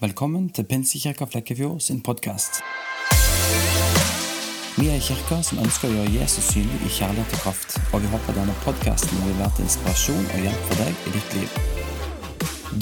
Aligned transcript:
Velkommen 0.00 0.50
til 0.52 0.66
Pinsekirka 0.68 1.24
Flekkefjord 1.24 1.80
sin 1.80 2.02
podkast. 2.02 2.58
Vi 4.76 4.88
er 4.90 4.98
en 4.98 5.04
kirke 5.06 5.38
som 5.48 5.62
ønsker 5.62 5.88
å 5.88 5.94
gjøre 5.94 6.10
Jesus 6.18 6.50
synlig 6.52 6.82
i 6.84 6.90
kjærlighet 6.98 7.32
og 7.32 7.40
kraft, 7.40 7.78
og 7.96 8.04
vi 8.04 8.10
håper 8.12 8.36
denne 8.36 8.56
podkasten 8.60 9.22
vil 9.24 9.38
være 9.38 9.54
til 9.56 9.64
inspirasjon 9.64 10.26
og 10.34 10.42
hjelp 10.44 10.66
for 10.66 10.82
deg 10.82 11.00
i 11.00 11.12
ditt 11.14 11.36
liv. 11.38 11.56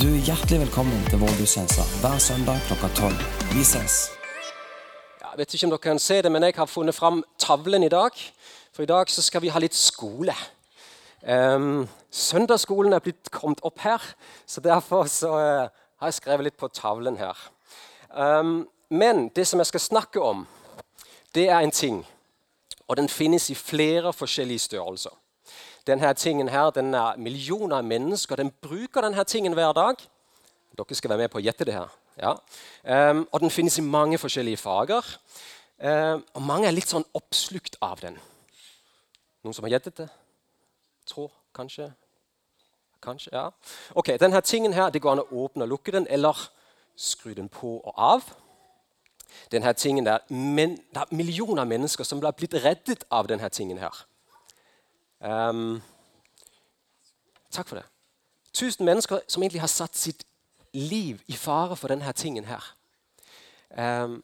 Du 0.01 0.09
er 0.09 0.27
hjertelig 0.27 0.59
velkommen 0.65 1.07
til 1.07 1.23
vår 1.23 1.37
gudstjeneste 1.39 1.87
hver 2.01 2.19
søndag 2.25 2.67
klokka 2.67 2.91
tolv. 2.99 3.23
Vi 3.53 3.63
ses. 3.63 4.01
Jeg 5.23 5.39
vet 5.39 5.55
ikke 5.55 5.71
om 5.71 5.77
dere 5.77 5.85
kan 5.87 6.03
se 6.03 6.19
det, 6.19 6.35
men 6.35 6.49
jeg 6.49 6.59
har 6.59 6.73
funnet 6.73 6.99
fram 6.99 7.23
tavlen 7.39 7.87
i 7.87 7.93
dag. 7.95 8.19
For 8.75 8.83
i 8.83 8.91
dag 8.91 9.15
så 9.15 9.23
skal 9.23 9.47
vi 9.47 9.55
ha 9.55 9.63
litt 9.63 9.79
skole. 9.79 10.35
Um, 11.23 11.87
søndagsskolen 12.11 12.99
er 12.99 13.07
blitt 13.07 13.31
kommet 13.31 13.63
opp 13.63 13.87
her, 13.87 14.03
så 14.51 14.59
derfor 14.67 15.07
så 15.07 15.31
uh, 15.39 15.84
har 16.05 16.13
jeg 16.13 16.21
skrevet 16.21 16.45
litt 16.45 16.61
på 16.61 16.69
tavlen 16.69 17.17
her. 17.17 17.39
Um, 18.13 18.67
men 18.93 19.29
det 19.37 19.47
som 19.49 19.61
jeg 19.61 19.73
skal 19.73 19.81
snakke 19.81 20.21
om, 20.21 20.45
det 21.35 21.49
er 21.49 21.65
en 21.65 21.73
ting. 21.73 22.03
Og 22.89 22.97
den 22.97 23.09
finnes 23.09 23.49
i 23.51 23.57
flere 23.57 24.13
forskjellige 24.13 24.67
størrelser. 24.69 25.15
Denne 25.87 26.13
tingen 26.15 26.49
her, 26.49 26.71
den 26.71 26.95
er 26.95 27.17
Millioner 27.17 27.81
av 27.81 27.89
mennesker 27.89 28.37
den 28.37 28.53
bruker 28.63 29.05
denne 29.05 29.25
tingen 29.25 29.57
hver 29.57 29.73
dag. 29.73 30.05
Dere 30.77 30.97
skal 30.97 31.11
være 31.11 31.25
med 31.25 31.33
på 31.33 31.41
å 31.41 31.45
gjette 31.45 31.65
det 31.65 31.77
her. 31.77 31.91
Ja. 32.21 32.37
Um, 32.85 33.25
og 33.33 33.41
den 33.41 33.51
finnes 33.51 33.79
i 33.81 33.85
mange 33.85 34.21
forskjellige 34.21 34.61
fager. 34.61 35.09
Um, 35.81 36.25
og 36.35 36.43
mange 36.45 36.69
er 36.69 36.77
litt 36.77 36.93
sånn 36.93 37.07
oppslukt 37.17 37.81
av 37.83 38.05
den. 38.05 38.21
Noen 39.45 39.57
som 39.57 39.65
har 39.67 39.77
gjettet 39.77 40.05
det? 40.05 40.09
Tror 41.09 41.33
kanskje? 41.57 41.91
Kanskje, 43.05 43.31
ja. 43.33 43.51
Ok, 43.95 44.07
denne 44.21 44.41
tingen 44.41 44.73
her, 44.73 44.91
Det 44.91 45.03
går 45.03 45.13
an 45.13 45.25
å 45.25 45.45
åpne 45.45 45.65
og 45.65 45.69
lukke 45.69 45.93
den, 45.93 46.07
eller 46.11 46.51
skru 46.97 47.35
den 47.35 47.49
på 47.49 47.81
og 47.85 47.95
av. 47.97 48.23
Denne 49.53 49.73
tingen 49.73 50.07
der, 50.07 50.19
men, 50.29 50.77
Det 50.77 50.97
er 50.97 51.15
millioner 51.15 51.63
av 51.63 51.69
mennesker 51.69 52.05
som 52.05 52.23
har 52.23 52.33
blitt 52.33 52.55
reddet 52.55 53.05
av 53.11 53.29
denne 53.29 53.49
tingen 53.49 53.79
her. 53.79 54.07
Um, 55.21 55.83
takk 57.51 57.69
for 57.69 57.77
det. 57.77 57.85
Tusen 58.53 58.85
mennesker 58.85 59.21
som 59.29 59.43
egentlig 59.43 59.61
har 59.61 59.69
satt 59.69 59.97
sitt 59.97 60.25
liv 60.73 61.23
i 61.27 61.33
fare 61.33 61.77
for 61.77 61.89
denne 61.89 62.13
tingen 62.13 62.45
her. 62.45 62.75
Um, 63.79 64.23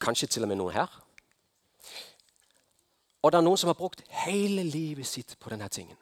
kanskje 0.00 0.26
til 0.26 0.42
og 0.42 0.48
med 0.48 0.56
noen 0.56 0.74
her. 0.74 1.02
Og 3.22 3.32
det 3.32 3.38
er 3.38 3.42
noen 3.42 3.58
som 3.58 3.68
har 3.68 3.78
brukt 3.78 4.02
hele 4.26 4.62
livet 4.62 5.06
sitt 5.06 5.36
på 5.40 5.50
denne 5.50 5.68
tingen. 5.68 5.96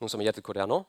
Noen 0.00 0.10
som 0.10 0.20
har 0.20 0.28
gjettet 0.28 0.44
hvor 0.44 0.54
det 0.54 0.62
er 0.62 0.70
nå? 0.70 0.82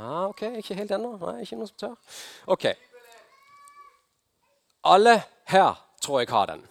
Ah, 0.00 0.28
ok, 0.28 0.42
Ikke 0.56 0.74
helt 0.74 0.92
ennå? 0.96 1.12
Nei, 1.20 1.42
ikke 1.44 1.58
noen 1.60 1.68
som 1.68 1.80
tør? 1.80 1.96
Ok. 2.48 2.70
Alle 4.88 5.18
her 5.52 5.74
tror 6.00 6.22
jeg 6.22 6.30
har 6.32 6.46
den. 6.48 6.62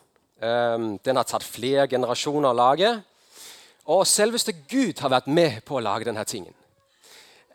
Um, 0.41 0.87
den 1.05 1.19
har 1.19 1.27
tatt 1.29 1.45
flere 1.45 1.85
generasjoner 1.91 2.49
å 2.49 2.57
lage. 2.57 2.93
Og 3.89 4.07
selveste 4.07 4.55
Gud 4.69 5.01
har 5.03 5.13
vært 5.13 5.29
med 5.29 5.59
på 5.65 5.77
å 5.77 5.83
lage 5.83 6.09
denne 6.09 6.25
tingen. 6.25 6.55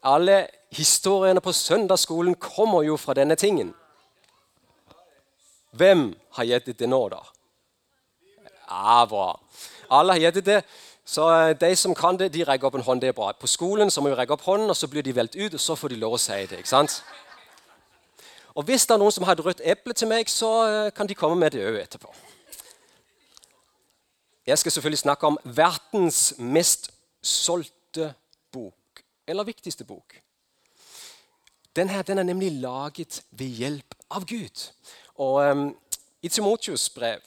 Alle 0.05 0.45
historiene 0.75 1.43
på 1.43 1.53
søndagsskolen 1.53 2.37
kommer 2.39 2.85
jo 2.87 2.99
fra 3.01 3.17
denne 3.19 3.35
tingen. 3.41 3.73
Hvem 5.75 6.13
har 6.39 6.51
gjettet 6.53 6.79
det 6.79 6.91
nå, 6.91 7.01
da? 7.11 7.23
Ja, 8.69 9.03
bra. 9.11 9.33
Alle 9.91 10.15
har 10.15 10.29
gjettet 10.29 10.47
det. 10.47 10.61
Så 11.05 11.29
eh, 11.31 11.57
de 11.61 11.77
som 11.77 11.95
kan 11.95 12.17
det, 12.19 12.33
de 12.33 12.45
rekker 12.45 12.67
opp 12.67 12.75
en 12.75 12.87
hånd. 12.87 13.01
det 13.01 13.09
er 13.09 13.17
bra. 13.17 13.33
På 13.33 13.47
skolen 13.47 13.91
så 13.91 14.01
må 14.01 14.09
vi 14.09 14.17
rekke 14.17 14.33
opp 14.33 14.47
hånden, 14.47 14.71
og 14.71 14.77
så 14.77 14.89
blir 14.89 15.03
de 15.03 15.17
velt 15.17 15.37
ut, 15.37 15.55
og 15.55 15.61
så 15.61 15.77
får 15.77 15.89
de 15.89 16.01
lov 16.01 16.17
å 16.17 16.21
si 16.21 16.39
det. 16.47 16.63
ikke 16.63 16.69
sant? 16.69 17.03
Og 18.55 18.65
Hvis 18.65 18.87
det 18.87 18.95
er 18.95 19.03
noen 19.03 19.13
som 19.13 19.25
har 19.25 19.37
et 19.37 19.45
rødt 19.45 19.61
eple 19.65 19.93
til 19.93 20.09
meg, 20.09 20.31
så 20.31 20.53
eh, 20.69 20.91
kan 20.97 21.07
de 21.07 21.15
komme 21.15 21.37
med 21.37 21.53
det 21.53 21.67
òg 21.67 21.81
etterpå. 21.83 22.15
Jeg 24.47 24.59
skal 24.59 24.73
selvfølgelig 24.73 24.99
snakke 24.99 25.27
om 25.27 25.39
verdens 25.45 26.35
mest 26.39 26.91
solgte 27.23 28.13
bok, 28.53 29.01
eller 29.27 29.45
viktigste 29.45 29.85
bok. 29.85 30.21
Denne 31.77 32.03
den 32.03 32.19
er 32.19 32.29
nemlig 32.29 32.53
laget 32.53 33.23
ved 33.31 33.47
hjelp 33.47 33.95
av 34.11 34.27
Gud. 34.29 34.69
Og 35.17 35.51
um, 35.51 35.77
I 36.23 36.29
Timotius' 36.29 36.93
brev 36.95 37.21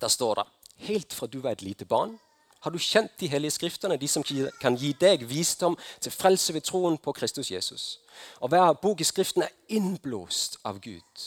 der 0.00 0.08
står 0.08 0.34
det 0.34 0.44
helt 0.76 1.14
fra 1.14 1.26
du 1.26 1.40
var 1.40 1.56
et 1.56 1.62
lite 1.62 1.84
barn, 1.84 2.18
har 2.60 2.70
du 2.70 2.78
kjent 2.78 3.20
de 3.20 3.28
hellige 3.28 3.50
skriftene, 3.50 3.96
de 3.96 4.08
som 4.08 4.24
kan 4.60 4.76
gi 4.76 4.92
deg 5.00 5.28
visdom 5.28 5.76
til 6.00 6.12
frelse 6.12 6.54
ved 6.54 6.64
troen 6.66 6.98
på 6.98 7.12
Kristus 7.12 7.50
Jesus? 7.50 8.00
Og 8.40 8.48
Hver 8.48 8.72
bok 8.72 9.00
i 9.00 9.04
Skriften 9.04 9.42
er 9.42 9.54
innblåst 9.68 10.58
av 10.64 10.80
Gud. 10.80 11.26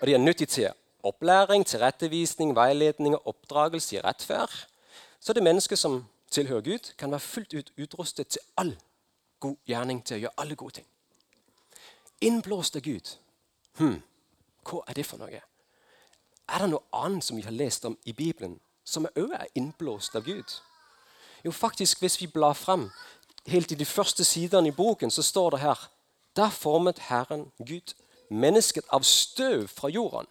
Og 0.00 0.06
De 0.06 0.14
er 0.14 0.18
nyttig 0.18 0.48
til 0.48 0.68
opplæring, 1.02 1.66
tilrettevisning, 1.66 2.56
veiledning 2.56 3.14
og 3.14 3.26
oppdragelse 3.26 3.96
i 3.96 4.00
rettferd. 4.00 4.66
Så 5.20 5.32
det 5.32 5.42
mennesket 5.42 5.78
som 5.78 6.04
tilhører 6.30 6.60
Gud, 6.60 6.92
kan 6.98 7.10
være 7.10 7.20
fullt 7.20 7.54
ut 7.54 7.72
utrustet 7.78 8.26
til 8.26 8.40
all 8.56 8.76
god 9.40 9.56
gjerning, 9.66 10.04
til 10.06 10.16
å 10.16 10.20
gjøre 10.20 10.38
alle 10.38 10.54
gode 10.54 10.80
ting. 10.80 10.86
Innblåst 12.20 12.76
av 12.76 12.82
Gud. 12.82 13.16
Hm, 13.78 14.02
hva 14.68 14.82
er 14.88 14.98
det 14.98 15.06
for 15.06 15.20
noe? 15.20 15.40
Er 16.50 16.58
det 16.58 16.70
noe 16.70 16.84
annet 16.92 17.24
som 17.24 17.38
vi 17.38 17.46
har 17.46 17.54
lest 17.54 17.84
om 17.84 17.96
i 18.04 18.12
Bibelen 18.12 18.58
som 18.90 19.06
òg 19.16 19.32
er 19.32 19.46
innblåst 19.54 20.16
av 20.16 20.24
Gud? 20.24 20.58
Jo, 21.44 21.50
faktisk, 21.50 22.00
hvis 22.00 22.20
vi 22.20 22.26
blar 22.26 22.52
fram 22.52 22.90
helt 23.46 23.72
i 23.72 23.78
de 23.78 23.84
første 23.84 24.24
sidene 24.24 24.68
i 24.68 24.76
boken, 24.76 25.10
så 25.10 25.22
står 25.22 25.50
det 25.50 25.60
her 25.60 25.88
Da 26.36 26.48
formet 26.48 26.98
Herren 26.98 27.48
Gud 27.58 27.94
mennesket 28.30 28.86
av 28.88 29.02
støv 29.02 29.68
fra 29.68 29.88
jorden, 29.88 30.26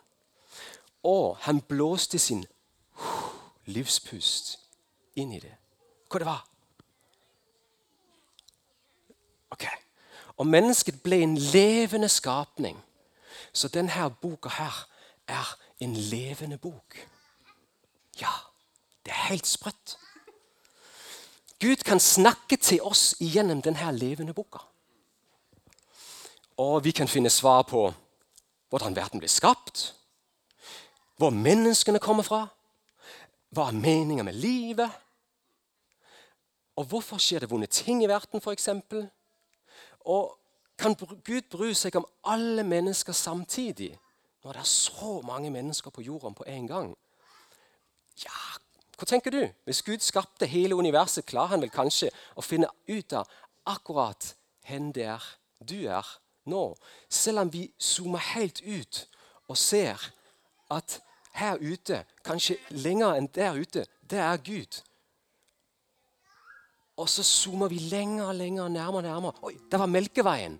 og 1.03 1.37
han 1.43 1.61
blåste 1.61 2.19
sin 2.19 2.45
livspust 3.65 4.57
inn 5.19 5.33
i 5.35 5.41
det. 5.43 5.53
Hva 6.09 6.19
det 6.19 6.27
var? 6.27 6.43
Ok. 9.51 9.65
Og 10.39 10.47
mennesket 10.47 11.01
ble 11.03 11.21
en 11.23 11.37
levende 11.37 12.09
skapning. 12.09 12.77
Så 13.53 13.67
denne 13.67 14.09
boka 14.21 14.49
her 14.55 14.85
er 15.27 15.55
en 15.79 15.95
levende 15.95 16.57
bok. 16.57 16.97
Ja. 18.21 18.31
Det 19.09 19.15
er 19.15 19.29
helt 19.31 19.47
sprøtt. 19.47 19.97
Gud 21.59 21.81
kan 21.85 21.99
snakke 21.99 22.57
til 22.61 22.81
oss 22.85 23.15
gjennom 23.17 23.63
denne 23.65 23.89
levende 23.97 24.35
boka. 24.37 24.61
Og 26.61 26.83
vi 26.83 26.91
kan 26.91 27.07
finne 27.09 27.31
svar 27.33 27.63
på 27.65 27.87
hvordan 28.69 28.93
verden 28.95 29.19
ble 29.19 29.27
skapt, 29.27 29.95
hvor 31.17 31.33
menneskene 31.33 31.99
kommer 31.99 32.23
fra, 32.23 32.43
hva 33.49 33.71
er 33.71 33.81
meninga 33.81 34.27
med 34.27 34.37
livet, 34.37 34.93
og 36.77 36.85
hvorfor 36.85 37.17
skjer 37.17 37.41
det 37.41 37.49
vonde 37.49 37.67
ting 37.67 38.03
i 38.05 38.11
verden, 38.11 38.37
f.eks. 38.45 38.69
Og 40.05 40.37
kan 40.77 40.93
Gud 41.25 41.49
bry 41.49 41.73
seg 41.73 41.97
om 41.97 42.05
alle 42.29 42.63
mennesker 42.63 43.17
samtidig, 43.17 43.95
når 44.45 44.53
det 44.53 44.61
er 44.61 44.73
så 44.77 45.17
mange 45.25 45.49
mennesker 45.49 45.89
på 45.89 46.05
jorden 46.05 46.37
på 46.37 46.45
en 46.45 46.67
gang? 46.67 46.93
Ja, 48.21 48.59
hva 48.99 49.07
tenker 49.07 49.31
du? 49.31 49.43
Hvis 49.63 49.79
Gud 49.87 50.03
skapte 50.03 50.47
hele 50.49 50.75
universet, 50.75 51.23
klarer 51.25 51.55
han 51.55 51.63
vel 51.63 51.71
kanskje 51.71 52.09
å 52.35 52.43
finne 52.43 52.67
ut 52.89 53.15
av 53.15 53.29
akkurat 53.69 54.33
hvor 54.67 54.91
det 54.93 55.05
er 55.07 55.23
du 55.65 55.87
er 55.87 56.05
nå. 56.45 56.75
Selv 57.09 57.45
om 57.45 57.51
vi 57.51 57.63
zoomer 57.79 58.21
helt 58.35 58.61
ut 58.61 59.05
og 59.49 59.57
ser 59.57 60.03
at 60.69 60.99
her 61.39 61.57
ute, 61.61 62.03
kanskje 62.25 62.59
lenger 62.69 63.15
enn 63.15 63.31
der 63.33 63.57
ute, 63.57 63.85
det 64.03 64.19
er 64.19 64.43
Gud. 64.43 64.81
Og 66.99 67.07
så 67.09 67.23
zoomer 67.23 67.71
vi 67.71 67.79
lenger 67.89 68.27
og 68.27 68.35
lenger 68.35 68.67
nærmere 68.67 68.97
og 68.99 69.07
nærmere. 69.07 69.43
Oi, 69.47 69.55
der 69.71 69.79
var 69.81 69.87
Melkeveien. 69.87 70.59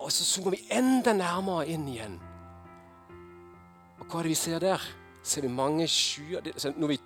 Og 0.00 0.12
så 0.12 0.24
zoomer 0.24 0.56
vi 0.56 0.64
enda 0.72 1.12
nærmere 1.12 1.68
inn 1.68 1.88
igjen. 1.92 2.20
Og 4.00 4.06
hva 4.08 4.20
er 4.20 4.26
det 4.26 4.32
vi 4.32 4.40
ser 4.40 4.64
der? 4.64 4.82
Ser 5.24 5.42
vi 5.42 5.48
mange 5.48 5.88
skyer 5.88 6.44
Når 6.76 6.86
vi 6.86 7.00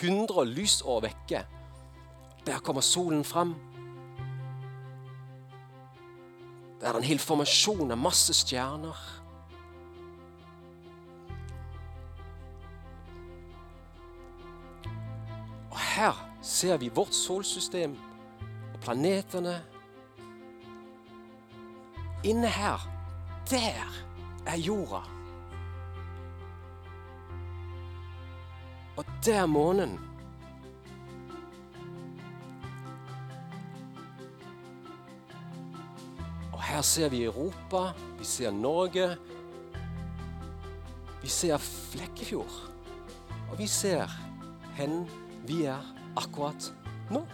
hundre 0.00 0.42
100 0.42 0.44
lysår 0.44 1.00
vekke, 1.00 1.44
der 2.46 2.58
kommer 2.58 2.80
solen 2.80 3.24
fram. 3.24 3.54
Der 6.80 6.88
er 6.88 6.92
det 6.92 7.02
en 7.02 7.08
hel 7.08 7.18
formasjon 7.18 7.90
av 7.90 7.98
masse 7.98 8.34
stjerner. 8.34 8.98
Og 15.70 15.78
her 15.78 16.18
ser 16.42 16.76
vi 16.76 16.90
vårt 16.92 17.14
solsystem 17.14 17.96
og 18.74 18.80
planetene. 18.80 19.56
Inne 22.24 22.48
her, 22.48 22.88
der 23.50 23.84
er 24.46 24.56
jorda. 24.56 25.13
Og 28.96 29.04
det 29.24 29.34
er 29.34 29.46
månen. 29.46 29.98
Og 36.52 36.62
her 36.62 36.82
ser 36.82 37.08
vi 37.08 37.24
Europa, 37.24 37.92
vi 38.18 38.24
ser 38.24 38.50
Norge. 38.50 39.16
Vi 41.22 41.28
ser 41.28 41.56
Flekkefjord. 41.58 42.70
Og 43.50 43.58
vi 43.58 43.66
ser 43.66 44.10
hen 44.74 45.08
vi 45.46 45.64
er 45.64 45.94
akkurat 46.16 46.72
nå. 47.10 47.26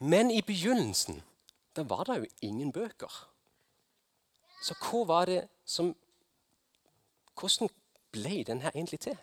Men 0.00 0.30
i 0.30 0.42
begynnelsen 0.42 1.22
da 1.76 1.82
var 1.88 2.04
det 2.04 2.18
jo 2.18 2.26
ingen 2.40 2.72
bøker. 2.72 3.12
Så 4.62 4.74
hva 4.78 5.04
var 5.06 5.24
det 5.30 5.48
som 5.64 5.94
Hvordan 7.40 7.68
ble 8.12 8.44
den 8.44 8.60
her 8.60 8.70
egentlig 8.74 9.00
til? 9.00 9.16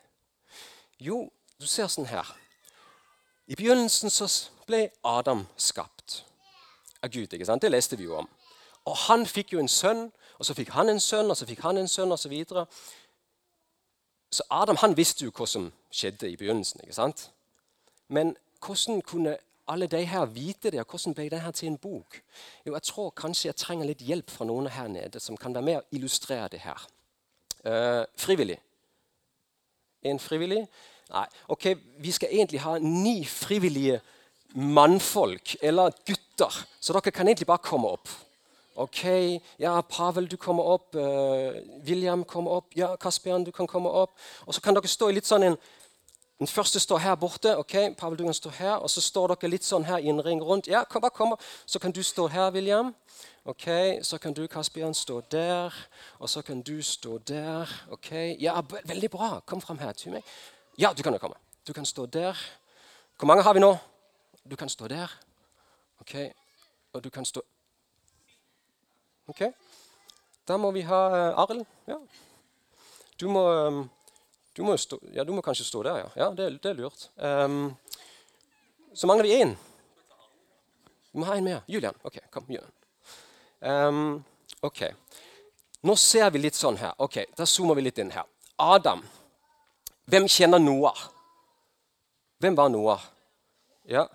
Jo, 0.99 1.29
du 1.61 1.67
ser 1.67 1.87
sånn 1.87 2.07
her. 2.09 2.25
I 3.47 3.55
begynnelsen 3.55 4.09
så 4.09 4.25
ble 4.67 4.89
Adam 5.05 5.45
skapt 5.57 6.23
av 7.03 7.11
Gud. 7.13 7.33
ikke 7.33 7.45
sant? 7.45 7.61
Det 7.61 7.71
leste 7.71 7.97
vi 7.97 8.09
jo 8.09 8.17
om. 8.17 8.27
Og 8.85 8.97
han 9.07 9.25
fikk 9.29 9.53
jo 9.53 9.61
en 9.61 9.69
sønn, 9.71 10.09
og 10.39 10.45
så 10.45 10.55
fikk 10.57 10.73
han 10.73 10.89
en 10.89 10.99
sønn, 10.99 11.29
og 11.29 11.37
så 11.37 11.45
fikk 11.45 11.61
han 11.63 11.77
en 11.77 11.87
sønn, 11.87 12.11
osv. 12.11 12.23
Så, 12.23 12.29
videre. 12.29 12.65
så 14.31 14.43
Adam 14.49 14.81
han 14.81 14.97
visste 14.97 15.25
jo 15.25 15.31
hva 15.31 15.47
som 15.47 15.71
skjedde 15.91 16.29
i 16.31 16.35
begynnelsen. 16.35 16.81
ikke 16.83 16.97
sant? 16.97 17.29
Men 18.07 18.35
hvordan 18.65 19.01
kunne 19.01 19.37
alle 19.69 19.87
de 19.87 20.01
her 20.05 20.25
vite 20.25 20.71
det, 20.71 20.79
og 20.81 20.85
hvordan 20.89 21.15
ble 21.15 21.29
det 21.29 21.41
her 21.41 21.51
til 21.51 21.67
en 21.67 21.77
bok? 21.77 22.21
Jo, 22.65 22.73
Jeg 22.73 22.83
tror 22.83 23.09
kanskje 23.09 23.47
jeg 23.47 23.55
trenger 23.55 23.85
litt 23.85 24.01
hjelp 24.01 24.29
fra 24.29 24.45
noen 24.45 24.67
her 24.67 24.87
nede 24.87 25.19
som 25.19 25.37
kan 25.37 25.53
være 25.53 25.65
med 25.65 25.81
å 25.81 25.85
illustrere 25.91 26.49
det 26.51 26.63
her. 26.63 26.87
Uh, 27.65 28.05
frivillig. 28.17 28.57
En 30.03 30.19
frivillig? 30.19 30.63
Nei. 31.09 31.25
Ok, 31.47 31.75
Vi 31.99 32.11
skal 32.11 32.29
egentlig 32.31 32.61
ha 32.61 32.77
ni 32.79 33.25
frivillige 33.25 34.01
mannfolk, 34.55 35.55
eller 35.61 35.93
gutter, 36.05 36.65
så 36.79 36.93
dere 36.93 37.11
kan 37.11 37.27
egentlig 37.27 37.47
bare 37.47 37.63
komme 37.63 37.87
opp. 37.87 38.09
Ok, 38.79 39.03
ja, 39.59 39.81
Pavel, 39.81 40.29
du 40.31 40.37
kommer 40.37 40.63
opp. 40.63 40.95
Uh, 40.95 41.59
William 41.83 42.23
kommer 42.23 42.51
opp. 42.51 42.75
Ja, 42.75 42.95
Kaspian, 42.95 43.43
du 43.43 43.51
kan 43.51 43.67
komme 43.67 43.89
opp. 43.89 44.13
Og 44.45 44.55
så 44.55 44.61
kan 44.61 44.73
dere 44.73 44.87
stå 44.87 45.09
i 45.09 45.17
litt 45.17 45.27
sånn 45.27 45.43
en 45.43 45.57
den 46.39 46.47
første 46.47 46.79
står 46.79 46.97
her 46.97 47.15
borte. 47.15 47.57
ok, 47.57 47.75
Pavel, 47.97 48.17
du 48.17 48.23
kan 48.23 48.33
stå 48.33 48.49
her, 48.49 48.71
Og 48.71 48.89
så 48.89 49.01
står 49.01 49.27
dere 49.27 49.49
litt 49.51 49.63
sånn 49.63 49.83
her 49.83 49.97
i 49.97 50.07
en 50.09 50.25
ring 50.25 50.41
rundt. 50.43 50.67
Ja, 50.67 50.83
kom, 50.83 51.01
bare 51.01 51.11
kom. 51.11 51.35
Så 51.65 51.79
kan 51.79 51.91
du 51.91 52.03
stå 52.03 52.27
her, 52.27 52.51
William. 52.51 52.95
Ok, 53.45 53.67
Så 54.01 54.17
kan 54.17 54.33
du, 54.33 54.47
Kaspian, 54.47 54.93
stå 54.93 55.21
der. 55.31 55.73
Og 56.19 56.29
så 56.29 56.41
kan 56.41 56.61
du 56.61 56.81
stå 56.81 57.17
der. 57.17 57.67
ok, 57.91 58.11
Ja, 58.39 58.61
Veldig 58.85 59.09
bra. 59.11 59.39
Kom 59.45 59.61
fram 59.61 59.77
her 59.79 59.91
til 59.91 60.11
meg. 60.11 60.23
Ja, 60.77 60.93
du 60.93 61.03
kan 61.03 61.13
jo 61.13 61.19
komme. 61.19 61.35
Du 61.67 61.73
kan 61.73 61.85
stå 61.85 62.05
der. 62.05 62.37
Hvor 63.17 63.25
mange 63.27 63.43
har 63.43 63.53
vi 63.53 63.59
nå? 63.59 63.77
Du 64.51 64.55
kan 64.55 64.69
stå 64.69 64.87
der. 64.87 65.07
Ok, 65.99 66.15
Og 66.93 67.03
du 67.03 67.09
kan 67.09 67.25
stå 67.25 67.41
Ok. 69.27 69.41
Da 70.47 70.57
må 70.57 70.71
vi 70.71 70.81
ha 70.81 71.31
uh, 71.31 71.39
Arild. 71.43 71.65
Ja. 71.87 71.97
Du 73.19 73.27
må 73.29 73.67
um, 73.67 73.89
du 74.57 74.63
må, 74.65 74.75
stå, 74.77 74.97
ja, 75.13 75.23
du 75.23 75.31
må 75.33 75.43
kanskje 75.45 75.67
stå 75.67 75.83
der, 75.85 76.01
ja. 76.01 76.09
ja 76.15 76.29
det, 76.35 76.49
det 76.63 76.71
er 76.71 76.79
lurt. 76.79 77.09
Um, 77.15 77.75
så 78.93 79.07
mangler 79.07 79.29
vi 79.29 79.37
én. 79.43 79.53
Vi 81.11 81.21
må 81.21 81.27
ha 81.29 81.37
en 81.37 81.45
mer. 81.45 81.61
Julian. 81.67 81.95
Ok, 82.03 82.19
kom. 82.33 82.45
Julian. 82.49 82.73
Um, 83.59 84.23
ok. 84.61 84.83
Nå 85.85 85.95
ser 85.95 86.27
vi 86.33 86.41
litt 86.43 86.57
sånn 86.57 86.79
her. 86.81 86.97
Ok, 86.99 87.21
Da 87.37 87.47
zoomer 87.47 87.77
vi 87.77 87.87
litt 87.87 88.01
inn 88.01 88.11
her. 88.13 88.27
Adam. 88.59 89.05
Hvem 90.09 90.27
kjenner 90.27 90.59
Noah? 90.59 90.99
Hvem 92.39 92.55
var 92.57 92.69
Noah? 92.71 93.03
Ja 93.89 94.05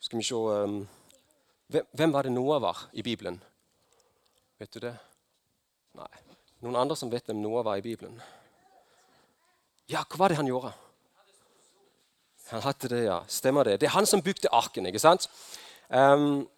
Skal 0.00 0.20
vi 0.20 0.24
se 0.24 0.34
um, 0.34 0.80
hvem, 1.72 1.86
hvem 1.98 2.12
var 2.14 2.26
det 2.26 2.32
Noah 2.32 2.60
var 2.62 2.82
i 2.92 3.02
Bibelen? 3.02 3.40
Vet 4.58 4.72
du 4.74 4.80
det? 4.80 4.94
Nei. 5.98 6.10
Noen 6.62 6.78
andre 6.78 6.96
som 6.96 7.10
vet 7.10 7.26
hvem 7.26 7.40
Noah 7.42 7.64
var 7.66 7.80
i 7.80 7.84
Bibelen? 7.84 8.20
Ja, 9.90 10.02
hva 10.02 10.18
var 10.18 10.32
det 10.32 10.40
han 10.40 10.48
gjorde? 10.50 10.72
Han 12.50 12.62
hadde 12.62 12.88
det, 12.90 13.04
ja. 13.06 13.20
Stemmer 13.28 13.64
det. 13.64 13.80
Det 13.80 13.88
er 13.88 13.94
han 13.94 14.06
som 14.06 14.22
bygde 14.22 14.50
arken. 14.54 14.86
ikke 14.86 15.02
sant? 15.02 15.28
Um, 15.90 16.48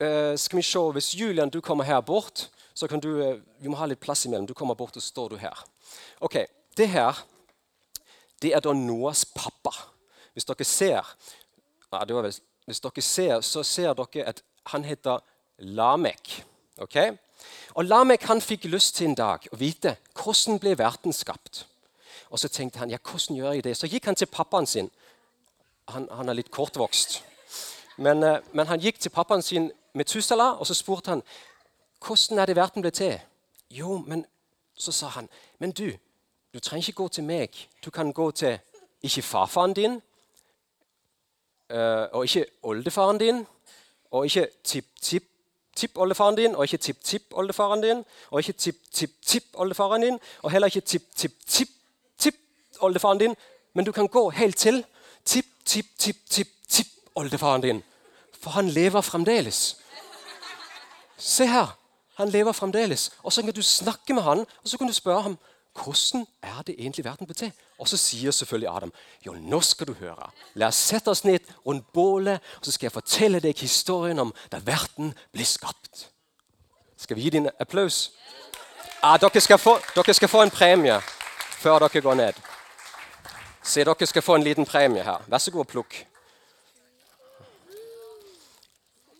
uh, 0.00 0.36
skal 0.36 0.56
vi 0.56 0.62
se, 0.62 0.78
Hvis 0.78 1.14
Julian 1.14 1.50
du 1.50 1.60
kommer 1.60 1.84
her 1.84 2.00
bort, 2.00 2.50
så 2.74 2.88
kan 2.88 3.00
du 3.00 3.08
uh, 3.20 3.40
Vi 3.60 3.68
må 3.68 3.76
ha 3.76 3.86
litt 3.86 4.00
plass 4.00 4.24
imellom. 4.24 4.46
Du 4.46 4.54
kommer 4.54 4.74
bort, 4.74 4.96
og 4.96 5.02
står 5.02 5.28
du 5.28 5.36
her. 5.36 5.64
Ok, 6.20 6.46
Det 6.76 6.88
her 6.88 7.24
det 8.42 8.52
er 8.52 8.60
da 8.60 8.72
Noas 8.76 9.24
pappa. 9.24 9.72
Hvis 10.34 10.44
dere 10.44 10.64
ser 10.64 11.12
ja, 11.92 12.02
det 12.04 12.14
var 12.16 12.26
vel, 12.26 12.34
hvis 12.66 12.80
dere 12.82 13.02
ser, 13.02 13.40
så 13.40 13.62
ser 13.62 13.94
dere 13.94 14.26
at 14.28 14.42
han 14.72 14.84
heter 14.84 15.22
Lamek. 15.58 16.42
ok? 16.78 16.96
Og 17.78 17.84
Lamek 17.84 18.26
han 18.28 18.40
fikk 18.40 18.64
lyst 18.64 18.96
til 18.96 19.12
en 19.12 19.14
dag 19.14 19.46
å 19.52 19.56
vite 19.56 19.96
hvordan 20.18 20.58
ble 20.58 20.74
verden 20.78 21.14
skapt. 21.14 21.64
Og 22.34 22.38
så 22.38 22.48
tenkte 22.48 22.78
han 22.78 22.90
ja, 22.90 22.98
hvordan 22.98 23.36
gjør 23.36 23.52
jeg 23.52 23.64
det? 23.64 23.76
Så 23.76 23.86
gikk 23.86 24.04
han 24.04 24.16
til 24.18 24.26
pappaen 24.26 24.66
sin. 24.66 24.90
Han, 25.88 26.08
han 26.10 26.28
er 26.28 26.34
litt 26.34 26.50
kortvokst. 26.50 27.20
Men, 27.96 28.22
eh, 28.22 28.40
men, 28.52 28.66
han 28.66 28.80
gikk 28.82 28.98
til 28.98 29.12
pappaen 29.14 29.42
sin 29.42 29.68
med 29.94 30.04
Tussala, 30.04 30.48
og 30.58 30.66
så 30.66 30.74
spurte 30.74 31.12
han 31.12 31.22
hvordan 32.02 32.38
er 32.38 32.46
det 32.46 32.56
verden 32.56 32.82
ble 32.82 32.90
til. 32.90 33.20
Jo, 33.70 33.98
men 34.06 34.24
så 34.74 34.92
sa 34.92 35.12
han 35.14 35.28
men 35.58 35.70
du, 35.70 35.92
du 36.54 36.58
trenger 36.58 36.88
ikke 36.88 37.02
gå 37.02 37.08
til 37.08 37.24
meg. 37.24 37.68
Du 37.84 37.90
kan 37.90 38.12
gå 38.12 38.30
til 38.30 38.58
ikke 39.02 39.22
farfaren 39.22 39.74
din, 39.74 40.02
eh, 41.70 42.06
og 42.12 42.24
ikke 42.24 42.46
oldefaren 42.62 43.18
din, 43.18 43.46
og 44.10 44.26
ikke 44.26 44.48
tipp-tipp 44.64 45.30
tippoldefaren 45.76 46.36
din, 46.36 46.54
og 46.54 46.64
ikke 46.64 46.76
tipp-tipp-oldefaren 46.76 47.82
din, 47.82 48.04
og 48.30 48.38
ikke 48.38 48.52
tipp-tipp-tipp-oldefaren 48.52 50.02
din, 50.02 50.20
og 50.42 50.50
heller 50.50 50.66
ikke 50.66 50.80
tipp-tipp-tipp 50.80 51.70
oldefaren 52.84 53.20
din, 53.20 53.36
men 53.74 53.84
du 53.84 53.92
kan 53.92 54.08
gå 54.08 54.30
helt 54.30 54.56
til 54.56 54.84
tipp, 55.24 55.46
tipp, 55.64 55.86
tipp, 55.98 56.20
tipp, 56.30 56.52
tipp 56.68 56.92
oldefaren 57.14 57.62
din. 57.62 57.82
For 58.40 58.50
han 58.50 58.68
lever 58.68 59.00
fremdeles. 59.00 59.76
Se 61.18 61.46
her. 61.46 61.78
Han 62.14 62.30
lever 62.30 62.52
fremdeles. 62.52 63.10
Og 63.22 63.32
så 63.32 63.42
kan 63.42 63.52
du 63.52 63.62
snakke 63.62 64.14
med 64.14 64.22
han, 64.22 64.38
og 64.38 64.68
så 64.68 64.78
kan 64.78 64.86
du 64.86 64.92
spørre 64.92 65.22
ham 65.22 65.38
hvordan 65.82 66.26
er 66.42 66.62
det 66.62 66.74
egentlig 66.78 67.04
verden 67.04 67.26
blir 67.26 67.34
til. 67.34 67.52
Og 67.78 67.88
så 67.88 67.96
sier 67.96 68.30
selvfølgelig 68.30 68.76
Adam 68.76 68.92
jo, 69.26 69.32
nå 69.34 69.60
skal 69.60 69.86
du 69.86 69.92
høre. 69.98 70.30
La 70.54 70.68
oss 70.70 70.78
sette 70.78 71.10
oss 71.10 71.24
ned 71.24 71.40
rundt 71.66 71.92
bålet, 71.92 72.40
og 72.58 72.66
så 72.66 72.72
skal 72.72 72.86
jeg 72.86 72.92
fortelle 72.92 73.40
deg 73.40 73.58
historien 73.58 74.18
om 74.18 74.34
da 74.52 74.60
verden 74.62 75.14
ble 75.32 75.44
skapt. 75.44 76.06
Skal 76.96 77.16
vi 77.16 77.22
gi 77.22 77.30
din 77.30 77.50
applaus? 77.60 78.12
Ja, 79.02 79.16
dere, 79.20 79.40
skal 79.40 79.58
få, 79.58 79.78
dere 79.96 80.14
skal 80.14 80.28
få 80.28 80.42
en 80.42 80.54
premie 80.54 81.00
før 81.58 81.82
dere 81.82 82.00
går 82.00 82.14
ned. 82.14 82.38
Se, 83.64 83.84
dere 83.84 84.06
skal 84.06 84.22
få 84.22 84.36
en 84.36 84.44
liten 84.44 84.66
premie 84.68 85.02
her. 85.02 85.24
Vær 85.26 85.40
så 85.40 85.52
god 85.54 85.64
og 85.64 85.70
plukk. 85.70 85.96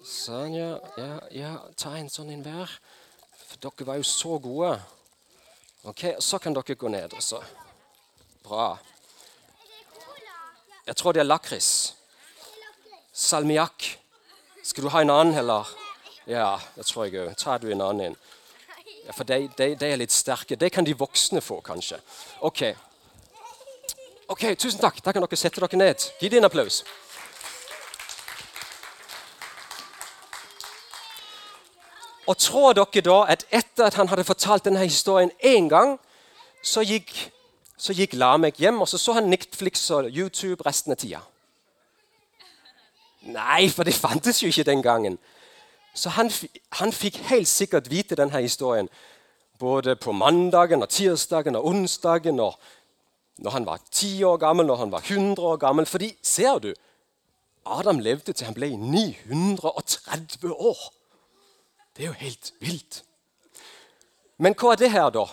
Sånn, 0.05 0.53
ja. 0.53 0.75
ja, 1.01 1.15
ja. 1.33 1.53
Ta 1.81 1.95
en 1.97 2.11
sånn 2.13 2.35
en 2.35 2.45
hver. 2.45 2.75
Dere 3.57 3.87
var 3.89 3.97
jo 3.97 4.05
så 4.05 4.37
gode. 4.43 4.75
Ok, 5.89 6.05
Så 6.21 6.39
kan 6.39 6.53
dere 6.53 6.77
gå 6.77 6.89
ned. 6.93 7.17
også. 7.17 7.41
Bra. 8.45 8.77
Jeg 10.87 10.97
tror 10.97 11.13
det 11.13 11.25
er 11.25 11.31
lakris. 11.31 11.95
Salmiakk. 13.13 13.99
Skal 14.63 14.85
du 14.85 14.93
ha 14.93 15.01
en 15.01 15.11
annen, 15.11 15.35
heller? 15.35 15.69
Ja, 16.27 16.59
det 16.77 16.85
tror 16.87 17.07
jeg 17.07 17.21
òg. 17.21 17.37
Ta 17.41 17.57
du 17.59 17.71
en 17.73 17.81
annen 17.81 18.11
inn? 18.11 18.17
Ja, 19.07 19.13
for 19.13 19.25
de, 19.25 19.49
de, 19.57 19.75
de, 19.77 19.89
er 19.89 20.01
litt 20.01 20.13
sterke. 20.13 20.57
Det 20.57 20.73
kan 20.73 20.85
de 20.85 20.97
voksne 20.97 21.41
få, 21.45 21.63
kanskje. 21.65 22.01
Ok, 22.45 22.63
Ok, 24.28 24.45
Tusen 24.59 24.81
takk. 24.81 25.02
Da 25.04 25.12
kan 25.12 25.25
dere 25.25 25.37
sette 25.37 25.61
dere 25.61 25.76
ned. 25.76 26.04
Gi 26.21 26.28
dem 26.33 26.40
en 26.40 26.49
applaus. 26.49 26.81
Og 32.26 32.38
tror 32.40 32.73
dere 32.73 33.04
da 33.04 33.19
at 33.35 33.45
etter 33.52 33.85
at 33.85 33.99
han 34.00 34.09
hadde 34.09 34.25
fortalt 34.25 34.64
denne 34.64 34.81
historien 34.81 35.31
én 35.45 35.69
gang, 35.69 35.99
så 36.62 36.81
gikk, 36.81 37.12
så 37.76 37.93
gikk 37.93 38.14
Lamek 38.16 38.57
hjem 38.57 38.81
og 38.81 38.88
så 38.88 38.99
så 38.99 39.12
han 39.19 39.28
Netflix 39.28 39.90
og 39.90 40.09
YouTube 40.09 40.64
resten 40.64 40.93
av 40.93 40.97
tida? 40.97 41.21
Nei, 43.28 43.69
for 43.69 43.85
det 43.85 43.95
fantes 43.95 44.40
jo 44.43 44.49
ikke 44.49 44.64
den 44.64 44.83
gangen. 44.83 45.19
Så 45.95 46.09
han, 46.16 46.33
han 46.81 46.93
fikk 46.93 47.21
helt 47.28 47.49
sikkert 47.49 47.90
vite 47.90 48.16
denne 48.16 48.40
historien 48.40 48.88
både 49.59 49.97
på 49.97 50.12
mandagen 50.12 50.83
og 50.83 50.88
tirsdagen 50.88 51.57
og 51.57 51.66
onsdagen 51.66 52.40
og 52.40 52.57
når 53.38 53.50
han 53.50 53.67
var 53.67 53.81
10 53.91 54.25
år 54.25 54.37
gammel, 54.37 54.67
når 54.67 54.76
han 54.76 54.93
var 54.93 55.03
100 55.09 55.43
år 55.43 55.57
gammel. 55.57 55.87
Fordi, 55.87 56.19
ser 56.23 56.59
du, 56.59 56.75
Adam 57.67 57.99
levde 57.99 58.33
til 58.33 58.47
han 58.47 58.55
ble 58.55 58.76
930 58.76 60.53
år. 60.53 60.93
Det 61.97 62.03
er 62.03 62.07
jo 62.07 62.12
helt 62.12 62.53
vilt. 62.61 63.05
Men 64.38 64.55
hva 64.59 64.73
er 64.73 64.76
det 64.76 64.91
her, 64.91 65.11
da? 65.14 65.25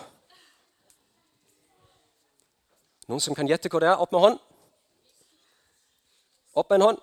Noen 3.10 3.20
som 3.20 3.34
kan 3.34 3.48
gjette 3.50 3.68
hva 3.68 3.80
det 3.82 3.88
er? 3.90 4.02
Opp 4.02 4.12
med 4.14 4.22
hånd. 4.22 4.38
Opp 6.54 6.70
med 6.70 6.78
en 6.78 6.86
hånd. 6.86 7.00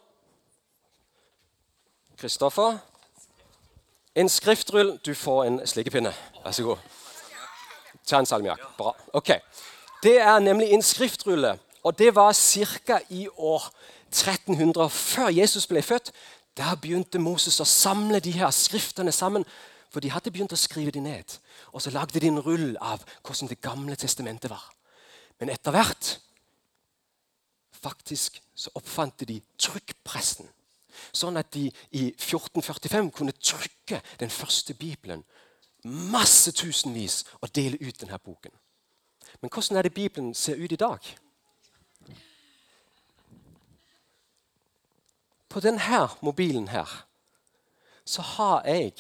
Kristoffer. 2.18 2.79
En 4.15 4.29
skriftrull. 4.29 4.96
Du 5.06 5.13
får 5.15 5.44
en 5.46 5.60
slikkepinne. 5.68 6.13
Vær 6.44 6.56
så 6.56 6.63
god. 6.63 6.88
Ta 8.08 8.20
en 8.20 8.29
salmiakk. 8.29 8.63
Bra. 8.77 8.96
Ok. 9.13 9.36
Det 10.03 10.18
er 10.20 10.39
nemlig 10.39 10.72
en 10.72 10.82
skriftrulle, 10.82 11.60
og 11.84 12.00
det 12.00 12.15
var 12.15 12.34
ca. 12.34 13.00
i 13.10 13.27
år 13.27 13.72
1300 14.12 14.89
før 14.89 15.27
Jesus 15.27 15.68
ble 15.68 15.82
født. 15.82 16.12
Der 16.58 16.75
begynte 16.75 17.20
Moses 17.20 17.60
å 17.60 17.65
samle 17.65 18.20
de 18.20 18.32
her 18.32 18.51
skriftene 18.51 19.12
sammen. 19.12 19.46
For 19.89 20.00
de 20.00 20.12
hadde 20.12 20.32
begynt 20.32 20.53
å 20.53 20.60
skrive 20.60 20.91
de 20.91 21.01
ned. 21.01 21.38
Og 21.74 21.82
så 21.82 21.89
lagde 21.89 22.20
de 22.20 22.27
en 22.27 22.39
rull 22.39 22.77
av 22.82 23.03
hvordan 23.24 23.50
Det 23.50 23.62
gamle 23.62 23.96
testamentet 23.96 24.50
var. 24.50 24.63
Men 25.39 25.50
etter 25.50 25.72
hvert 25.72 26.20
faktisk 27.82 28.41
så 28.56 28.70
oppfant 28.75 29.24
de 29.27 29.41
trykkpressen. 29.58 30.48
Sånn 31.12 31.38
at 31.38 31.51
de 31.53 31.70
i 31.91 32.10
1445 32.12 33.12
kunne 33.12 33.32
trykke 33.32 34.01
den 34.20 34.29
første 34.29 34.74
Bibelen 34.74 35.24
masse 35.84 36.51
tusenvis 36.51 37.24
og 37.41 37.56
dele 37.56 37.77
ut 37.79 38.01
denne 38.01 38.20
boken. 38.20 38.51
Men 39.41 39.50
hvordan 39.53 39.77
er 39.77 39.81
det 39.81 39.93
Bibelen 39.93 40.33
ser 40.33 40.55
ut 40.55 40.71
i 40.71 40.75
dag? 40.75 41.00
På 45.50 45.59
denne 45.59 46.09
mobilen 46.21 46.67
her 46.67 47.05
så 48.05 48.21
har 48.21 48.63
jeg 48.65 48.93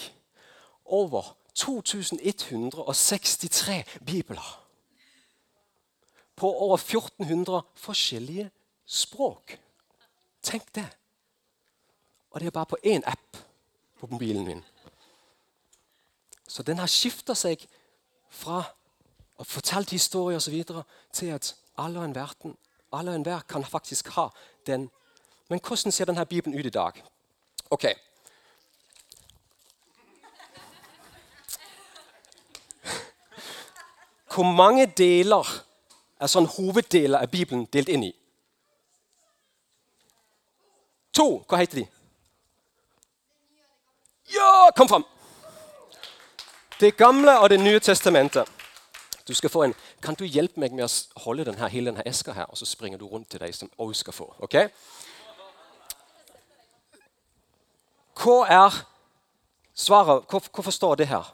over 0.85 1.37
2163 1.55 3.85
bibler. 4.05 4.65
På 6.35 6.53
over 6.53 6.77
1400 6.77 7.61
forskjellige 7.75 8.51
språk. 8.85 9.59
Tenk 10.41 10.75
det. 10.75 10.97
Og 12.31 12.39
det 12.39 12.47
er 12.47 12.51
bare 12.51 12.65
på 12.65 12.77
én 12.85 13.01
app 13.05 13.37
på 13.99 14.07
mobilen 14.07 14.45
min. 14.45 14.63
Så 16.47 16.63
den 16.63 16.77
har 16.77 16.87
skifta 16.87 17.35
seg 17.35 17.67
fra 18.29 18.63
å 19.39 19.45
fortalt 19.47 19.93
historier 19.95 20.37
osv. 20.37 20.63
til 21.13 21.31
at 21.31 21.55
alle 21.77 21.99
og 21.99 22.05
enhver 22.05 22.35
alle 22.91 23.41
kan 23.47 23.65
faktisk 23.65 24.07
ha 24.07 24.29
den. 24.65 24.89
Men 25.49 25.59
hvordan 25.59 25.91
ser 25.91 26.05
denne 26.05 26.25
Bibelen 26.25 26.59
ut 26.59 26.65
i 26.65 26.69
dag? 26.69 27.03
Ok. 27.69 27.85
Hvor 34.33 34.43
mange 34.43 34.85
deler 34.85 35.47
er 36.19 36.27
sånn 36.27 36.47
hoveddeler 36.47 37.23
av 37.23 37.31
Bibelen 37.31 37.65
delt 37.73 37.89
inn 37.89 38.03
i? 38.03 38.11
To. 41.13 41.43
Hva 41.49 41.57
heter 41.57 41.81
de? 41.81 41.87
Ja, 44.29 44.69
kom 44.77 44.87
fram! 44.87 45.05
Det 46.79 46.95
gamle 46.97 47.39
og 47.39 47.49
Det 47.49 47.59
nye 47.59 47.79
testamentet. 47.79 48.58
Du 49.29 49.33
skal 49.33 49.49
få 49.49 49.63
en, 49.63 49.75
Kan 50.01 50.15
du 50.15 50.25
hjelpe 50.25 50.59
meg 50.59 50.73
med 50.73 50.87
å 50.87 51.21
holde 51.21 51.43
denne, 51.45 51.67
hele 51.69 51.91
denne 51.91 52.05
eska 52.09 52.33
her, 52.33 52.47
og 52.49 52.57
så 52.57 52.65
springer 52.65 52.97
du 52.97 53.05
rundt 53.05 53.29
til 53.29 53.39
de 53.39 53.51
som 53.53 53.69
òg 53.77 53.93
skal 53.95 54.13
få? 54.13 54.25
ok? 54.39 54.55
Hva 58.17 58.37
er 58.49 58.79
svaret? 59.73 60.25
Hvorfor 60.25 60.71
står 60.71 60.95
det 60.95 61.07
her? 61.07 61.29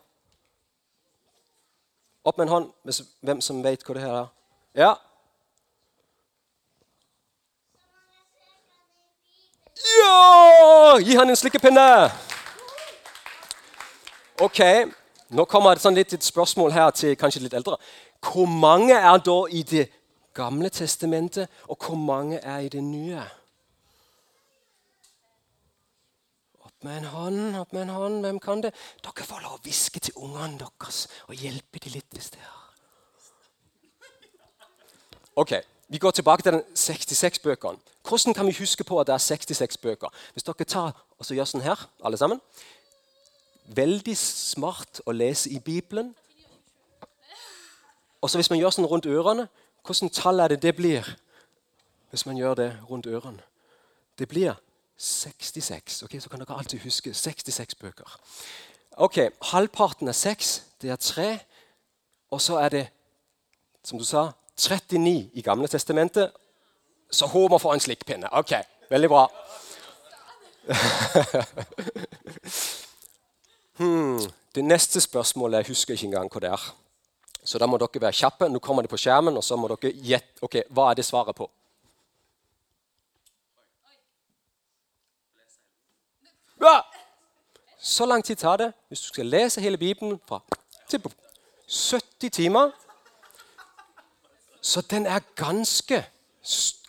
Opp 2.25 2.37
med 2.37 2.49
en 2.49 2.51
hånd, 2.51 2.69
hvem 3.21 3.41
som 3.41 3.63
vet 3.63 3.87
hva 3.87 3.95
det 3.95 4.03
her 4.03 4.17
er. 4.19 4.27
Ja. 4.75 4.91
Ja! 10.03 10.99
Gi 10.99 11.15
han 11.15 11.31
en 11.31 11.39
slikkepinne! 11.39 11.89
Ok, 14.43 14.59
Nå 15.35 15.43
kommer 15.51 15.75
det 15.75 15.83
sånn 15.83 15.97
litt 15.97 16.13
et 16.15 16.23
spørsmål 16.23 16.71
her 16.71 16.91
til 16.95 17.15
kanskje 17.19 17.41
litt 17.43 17.55
eldre. 17.57 17.75
Hvor 18.23 18.47
mange 18.47 18.95
er 18.95 19.17
da 19.19 19.39
i 19.51 19.63
Det 19.63 19.89
gamle 20.35 20.69
testamentet, 20.69 21.47
og 21.67 21.77
hvor 21.79 21.95
mange 21.95 22.37
er 22.43 22.59
i 22.59 22.69
det 22.69 22.83
nye? 22.83 23.21
Opp 26.59 26.83
med 26.83 26.97
en 26.97 27.05
hånd, 27.05 27.55
opp 27.55 27.71
med 27.73 27.81
en 27.85 27.93
hånd. 27.95 28.19
Hvem 28.25 28.39
kan 28.39 28.63
det? 28.63 28.73
Dere 29.03 29.27
får 29.27 29.43
lov 29.45 29.55
å 29.55 29.63
hviske 29.63 29.99
til 29.99 30.17
ungene 30.17 30.59
deres 30.59 31.05
og 31.29 31.39
hjelpe 31.39 31.79
dem 31.79 31.95
litt 31.95 32.11
hvis 32.11 32.31
det 32.35 32.43
er. 32.43 32.59
Ok, 35.35 35.55
Vi 35.87 35.97
går 35.97 36.11
tilbake 36.11 36.41
til 36.41 36.51
den 36.51 36.63
66 36.75 37.39
bøkene. 37.39 37.77
Hvordan 38.07 38.33
kan 38.33 38.47
vi 38.47 38.55
huske 38.57 38.83
på 38.83 38.99
at 38.99 39.07
det 39.07 39.13
er 39.13 39.17
66 39.21 39.77
bøker? 39.77 40.09
Hvis 40.33 40.43
dere 40.43 40.65
tar 40.65 40.95
og 41.19 41.25
så 41.25 41.35
gjør 41.37 41.45
sånn 41.45 41.61
her, 41.61 41.77
alle 42.03 42.17
sammen 42.17 42.41
veldig 43.65 44.17
smart 44.17 45.01
å 45.05 45.11
lese 45.11 45.49
i 45.49 45.59
Bibelen. 45.59 46.15
Og 48.21 48.29
så 48.29 48.37
hvis 48.37 48.49
man 48.49 48.59
gjør 48.59 48.73
sånn 48.73 48.87
rundt 48.89 49.05
ørene, 49.05 49.47
hvordan 49.85 50.09
tall 50.09 50.41
er 50.41 50.53
det 50.53 50.61
det 50.63 50.75
blir? 50.75 51.05
Hvis 52.09 52.25
man 52.25 52.37
gjør 52.37 52.55
det 52.57 52.69
rundt 52.89 53.05
ørene. 53.05 53.43
Det 54.17 54.27
blir 54.27 54.55
66. 54.97 56.03
ok, 56.03 56.15
Så 56.19 56.29
kan 56.29 56.39
dere 56.39 56.57
alltid 56.57 56.79
huske 56.79 57.13
66 57.13 57.75
bøker. 57.75 58.19
Ok, 58.97 59.17
Halvparten 59.41 60.07
er 60.07 60.13
6. 60.13 60.63
Det 60.81 60.89
er 60.89 60.95
3. 60.95 61.39
Og 62.31 62.41
så 62.41 62.57
er 62.57 62.69
det, 62.69 62.87
som 63.83 63.99
du 63.99 64.05
sa, 64.05 64.31
39 64.57 65.29
i 65.33 65.41
Gamle 65.41 65.67
testamentet. 65.67 66.31
Så 67.11 67.25
Homer 67.25 67.57
får 67.57 67.73
en 67.73 67.79
slikkpinne. 67.79 68.29
Ok, 68.31 68.53
veldig 68.89 69.09
bra. 69.09 69.27
Hmm, 73.77 74.19
det 74.55 74.63
neste 74.63 75.01
spørsmålet 75.01 75.57
jeg 75.57 75.73
husker 75.73 75.93
ikke 75.93 76.07
engang 76.07 76.31
hva 76.31 76.41
det 76.43 76.51
er. 76.55 76.65
Så 77.45 77.59
da 77.61 77.67
må 77.69 77.77
dere 77.77 78.01
være 78.01 78.15
kjappe. 78.15 78.49
Nå 78.49 78.59
kommer 78.63 78.85
det 78.85 78.89
på 78.89 78.97
skjermen, 78.97 79.37
og 79.37 79.43
så 79.43 79.57
må 79.59 79.69
dere 79.69 79.91
gjette 79.93 80.41
ok, 80.45 80.61
hva 80.73 80.89
er 80.91 80.99
det 80.99 81.05
svaret 81.05 81.35
på. 81.35 81.49
Ja! 86.63 86.79
Så 87.85 88.05
lang 88.05 88.23
tid 88.25 88.35
tar 88.41 88.57
det 88.57 88.71
hvis 88.89 89.03
du 89.03 89.11
skal 89.11 89.27
lese 89.29 89.61
hele 89.61 89.77
Bibelen 89.77 90.17
fra 90.27 90.39
til 90.89 91.03
70 91.67 92.31
timer. 92.31 92.71
Så 94.61 94.81
den 94.81 95.05
er 95.05 95.19
ganske, 95.35 96.05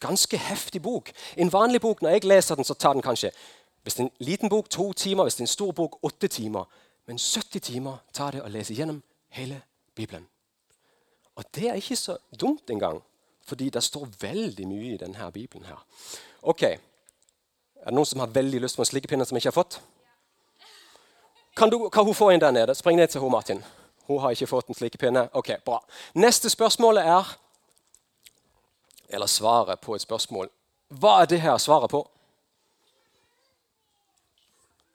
ganske 0.00 0.38
heftig 0.38 0.82
bok. 0.82 1.10
En 1.36 1.52
vanlig 1.52 1.80
bok, 1.80 2.02
når 2.02 2.10
jeg 2.10 2.24
leser 2.24 2.54
den, 2.54 2.64
så 2.64 2.74
tar 2.74 2.92
den 2.92 3.02
kanskje 3.02 3.30
hvis 3.86 3.94
det 3.94 4.02
er 4.02 4.06
en 4.08 4.26
liten 4.26 4.48
bok, 4.48 4.70
to 4.70 4.92
timer. 4.92 5.22
Hvis 5.22 5.34
det 5.34 5.40
er 5.40 5.46
en 5.46 5.46
stor 5.46 5.72
bok, 5.72 5.98
åtte 6.02 6.28
timer. 6.28 6.64
Men 7.06 7.18
70 7.18 7.60
timer 7.60 8.00
tar 8.12 8.32
det 8.34 8.40
å 8.42 8.48
lese 8.50 8.74
gjennom 8.74 8.96
hele 9.30 9.60
Bibelen. 9.94 10.24
Og 11.38 11.44
det 11.54 11.68
er 11.70 11.78
ikke 11.78 11.96
så 11.96 12.16
dumt 12.40 12.66
engang, 12.70 12.98
fordi 13.46 13.68
det 13.70 13.84
står 13.86 14.08
veldig 14.20 14.66
mye 14.66 14.94
i 14.94 14.96
denne 14.96 15.30
Bibelen. 15.32 15.64
her. 15.64 15.84
Ok, 16.42 16.62
Er 16.62 17.90
det 17.90 17.94
noen 17.94 18.06
som 18.06 18.20
har 18.20 18.26
veldig 18.26 18.60
lyst 18.60 18.76
på 18.76 18.82
en 18.82 18.86
slikkepinne 18.86 19.24
som 19.24 19.36
ikke 19.36 19.46
har 19.46 19.52
fått? 19.62 19.80
Kan, 21.56 21.70
du, 21.70 21.88
kan 21.88 22.04
hun 22.04 22.14
få 22.14 22.30
en 22.30 22.40
der 22.40 22.50
nede? 22.50 22.74
Spring 22.74 22.96
ned 22.96 23.06
til 23.06 23.20
henne, 23.20 23.30
Martin. 23.30 23.64
Hun 24.06 24.18
har 24.18 24.30
ikke 24.30 24.46
fått 24.46 24.68
en 24.68 24.74
slikkepinne. 24.74 25.28
Ok, 25.32 25.52
bra. 25.64 25.78
Neste 26.14 26.50
spørsmål 26.50 26.96
er 26.96 27.38
Eller 29.08 29.26
svaret 29.26 29.80
på 29.80 29.94
et 29.94 30.00
spørsmål. 30.00 30.50
Hva 30.88 31.22
er 31.22 31.26
det 31.26 31.40
her 31.40 31.58
svaret 31.58 31.90
på? 31.90 32.10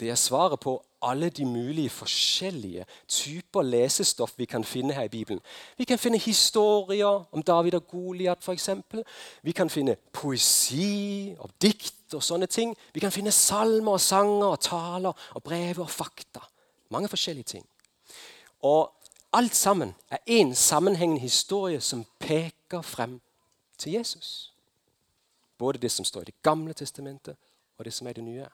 Det 0.01 0.09
er 0.09 0.15
svaret 0.15 0.59
på 0.59 0.85
alle 1.01 1.29
de 1.29 1.45
mulige 1.45 1.89
forskjellige 1.89 2.85
typer 3.07 3.61
lesestoff 3.61 4.31
vi 4.37 4.45
kan 4.45 4.63
finne 4.63 4.93
her 4.93 5.03
i 5.03 5.07
Bibelen. 5.13 5.41
Vi 5.77 5.83
kan 5.85 5.99
finne 5.99 6.17
historier 6.17 7.25
om 7.31 7.43
David 7.43 7.73
og 7.73 7.87
Goliat 7.87 8.41
f.eks. 8.41 8.69
Vi 9.41 9.51
kan 9.51 9.69
finne 9.69 9.95
poesi 10.13 11.35
og 11.37 11.49
dikt 11.61 12.15
og 12.17 12.23
sånne 12.23 12.49
ting. 12.49 12.73
Vi 12.93 12.99
kan 12.99 13.13
finne 13.13 13.31
salmer 13.31 13.91
og 13.91 14.01
sanger 14.01 14.45
og 14.47 14.59
taler 14.59 15.27
og 15.35 15.43
brev 15.43 15.83
og 15.85 15.89
fakta. 15.89 16.41
Mange 16.89 17.07
forskjellige 17.07 17.43
ting. 17.43 17.65
Og 18.61 18.89
alt 19.33 19.55
sammen 19.55 19.93
er 20.09 20.17
én 20.29 20.53
sammenhengende 20.53 21.21
historie 21.21 21.81
som 21.81 22.05
peker 22.19 22.81
frem 22.81 23.21
til 23.77 23.91
Jesus. 23.91 24.53
Både 25.57 25.77
det 25.77 25.91
som 25.91 26.05
står 26.05 26.21
i 26.21 26.25
Det 26.25 26.41
gamle 26.43 26.73
testamentet, 26.73 27.35
og 27.77 27.85
det 27.85 27.93
som 27.93 28.07
er 28.07 28.13
det 28.13 28.23
nye. 28.23 28.45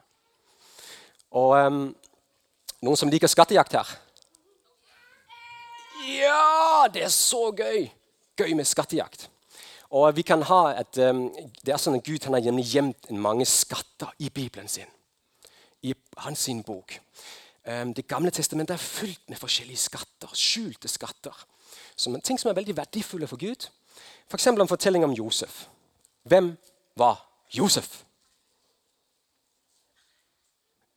Og 1.36 1.54
um, 1.56 1.80
noen 2.84 3.00
som 3.00 3.10
liker 3.12 3.30
skattejakt 3.30 3.76
her? 3.76 3.90
Ja, 6.08 6.86
det 6.92 7.04
er 7.04 7.12
så 7.12 7.50
gøy! 7.52 7.88
Gøy 8.38 8.54
med 8.56 8.68
skattejakt. 8.68 9.28
Og 9.90 10.12
vi 10.16 10.22
kan 10.22 10.42
ha 10.44 10.62
et, 10.80 11.00
um, 11.00 11.26
Det 11.64 11.72
er 11.72 11.80
sånn 11.80 11.98
at 11.98 12.06
Gud 12.06 12.24
har 12.28 12.40
gjemt 12.40 13.10
mange 13.10 13.46
skatter 13.48 14.12
i 14.18 14.30
Bibelen 14.30 14.68
sin. 14.68 14.88
I 15.82 15.94
hans 16.24 16.48
sin 16.48 16.62
bok. 16.62 16.98
Um, 17.68 17.92
det 17.94 18.08
gamle 18.08 18.30
testamentet 18.30 18.76
er 18.76 18.82
fullt 18.82 19.28
med 19.28 19.40
forskjellige 19.40 19.84
skatter. 19.88 20.32
Skjulte 20.32 20.88
skatter. 20.88 21.34
Som, 21.96 22.20
ting 22.20 22.38
som 22.40 22.50
er 22.50 22.56
veldig 22.56 22.76
verdifulle 22.76 23.28
for 23.28 23.40
Gud. 23.40 23.68
F.eks. 24.28 24.46
en 24.46 24.68
fortelling 24.68 25.04
om 25.04 25.12
Josef. 25.12 25.66
Hvem 26.28 26.56
var 26.96 27.20
Josef? 27.52 28.04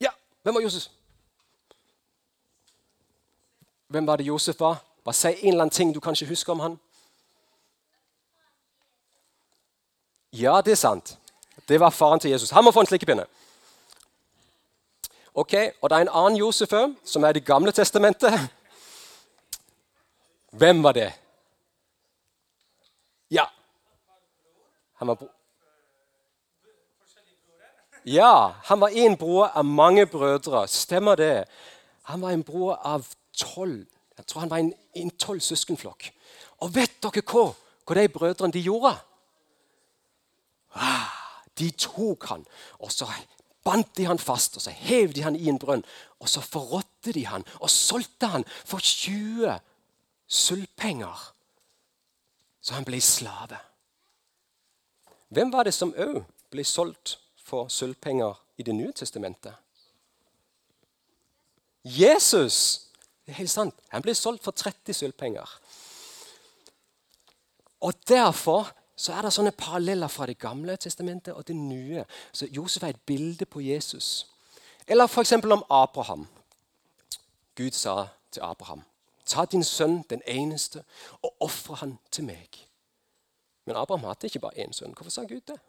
Ja, 0.01 0.11
hvem 0.41 0.55
var 0.55 0.61
Josef? 0.61 0.87
Hvem 3.87 4.07
var 4.07 4.15
det 4.15 4.27
Josef 4.27 4.59
var? 4.59 4.83
Bare 5.03 5.13
si 5.13 5.27
en 5.27 5.35
eller 5.47 5.61
annen 5.61 5.69
ting 5.69 5.93
du 5.95 5.99
kanskje 5.99 6.27
husker 6.27 6.53
om 6.53 6.59
han. 6.59 6.79
Ja, 10.33 10.61
det 10.61 10.71
er 10.71 10.75
sant. 10.75 11.17
Det 11.67 11.79
var 11.79 11.89
faren 11.89 12.19
til 12.19 12.31
Jesus. 12.31 12.49
Han 12.49 12.63
må 12.63 12.71
få 12.71 12.79
en 12.79 12.87
slikkepinne. 12.87 13.25
Ok, 15.33 15.53
Og 15.81 15.89
det 15.89 15.95
er 15.97 16.01
en 16.01 16.09
annen 16.13 16.37
Josef 16.37 16.73
som 17.03 17.23
er 17.23 17.29
i 17.29 17.33
Det 17.33 17.45
gamle 17.45 17.71
testamentet. 17.71 18.33
Hvem 20.51 20.83
var 20.83 20.91
det? 20.91 21.13
Ja. 23.31 23.45
Han 24.93 25.07
var, 25.07 25.17
ja, 28.05 28.55
han 28.63 28.79
var 28.81 28.89
en 28.89 29.17
bror 29.17 29.51
av 29.53 29.65
mange 29.65 30.05
brødre. 30.05 30.67
Stemmer 30.67 31.15
det? 31.15 31.45
Han 32.03 32.21
var 32.21 32.31
en 32.31 32.43
bror 32.43 32.75
av 32.75 33.05
tolv. 33.37 33.85
Jeg 34.17 34.25
tror 34.25 34.39
han 34.39 34.49
var 34.49 34.57
en, 34.57 34.73
en 34.95 35.11
tolv 35.17 35.41
søskenflokk. 35.41 36.11
Og 36.61 36.75
vet 36.75 36.97
dere 37.03 37.23
hva, 37.25 37.47
hva 37.85 37.97
de 37.97 38.07
brødrene 38.09 38.53
de 38.53 38.63
gjorde? 38.65 38.93
Ah, 40.75 41.09
de 41.59 41.71
tok 41.75 42.29
han, 42.29 42.45
og 42.79 42.91
så 42.93 43.07
bandt 43.65 43.97
de 43.97 44.05
han 44.07 44.19
fast, 44.19 44.55
og 44.55 44.63
så 44.63 44.71
hev 44.71 45.13
de 45.13 45.23
han 45.25 45.35
i 45.35 45.49
en 45.49 45.59
brønn. 45.59 45.83
Og 46.19 46.29
så 46.29 46.41
forrådte 46.41 47.13
de 47.13 47.25
han 47.25 47.45
og 47.59 47.69
solgte 47.69 48.29
han 48.31 48.45
for 48.65 48.79
20 48.79 49.57
sølvpenger. 50.27 51.33
Så 52.61 52.73
han 52.77 52.85
ble 52.85 53.01
slave. 53.01 53.57
Hvem 55.29 55.51
var 55.53 55.63
det 55.63 55.73
som 55.73 55.93
òg 55.97 56.23
ble 56.51 56.65
solgt 56.67 57.17
for 57.51 57.67
sølvpenger 57.67 58.39
i 58.57 58.63
Det 58.63 58.75
nye 58.75 58.93
testamentet? 58.95 59.53
Jesus! 61.83 62.87
Det 63.25 63.31
er 63.31 63.41
helt 63.43 63.51
sant. 63.51 63.75
Han 63.89 64.01
ble 64.01 64.15
solgt 64.15 64.43
for 64.43 64.51
30 64.51 64.93
sølvpenger. 64.93 65.57
Og 67.81 67.93
Derfor 68.07 68.71
så 68.95 69.15
er 69.17 69.25
det 69.25 69.33
sånne 69.33 69.51
paralleller 69.57 70.07
fra 70.07 70.27
Det 70.29 70.37
gamle 70.39 70.77
testamentet 70.77 71.33
og 71.33 71.47
det 71.47 71.55
nye. 71.55 72.05
Så 72.31 72.45
Josef 72.45 72.83
er 72.83 72.93
et 72.93 73.01
bilde 73.05 73.45
på 73.45 73.61
Jesus. 73.61 74.27
Eller 74.87 75.07
f.eks. 75.07 75.33
om 75.33 75.65
Abraham. 75.69 76.27
Gud 77.55 77.71
sa 77.71 78.07
til 78.31 78.41
Abraham 78.43 78.83
Ta 79.25 79.45
din 79.45 79.63
sønn, 79.63 80.01
den 80.09 80.21
eneste, 80.27 80.83
og 81.21 81.35
ofre 81.39 81.75
han 81.75 81.99
til 82.11 82.23
meg. 82.23 82.57
Men 83.65 83.75
Abraham 83.75 84.03
hadde 84.03 84.27
ikke 84.27 84.39
bare 84.39 84.65
én 84.65 84.73
sønn. 84.73 84.93
Hvorfor 84.93 85.11
sa 85.11 85.21
Gud 85.21 85.41
det? 85.47 85.59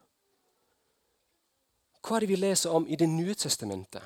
Hva 2.02 2.16
er 2.16 2.24
det 2.24 2.28
vi 2.28 2.36
leser 2.36 2.70
om 2.70 2.86
i 2.88 2.96
Det 2.96 3.08
nye 3.08 3.34
testamentet? 3.34 4.02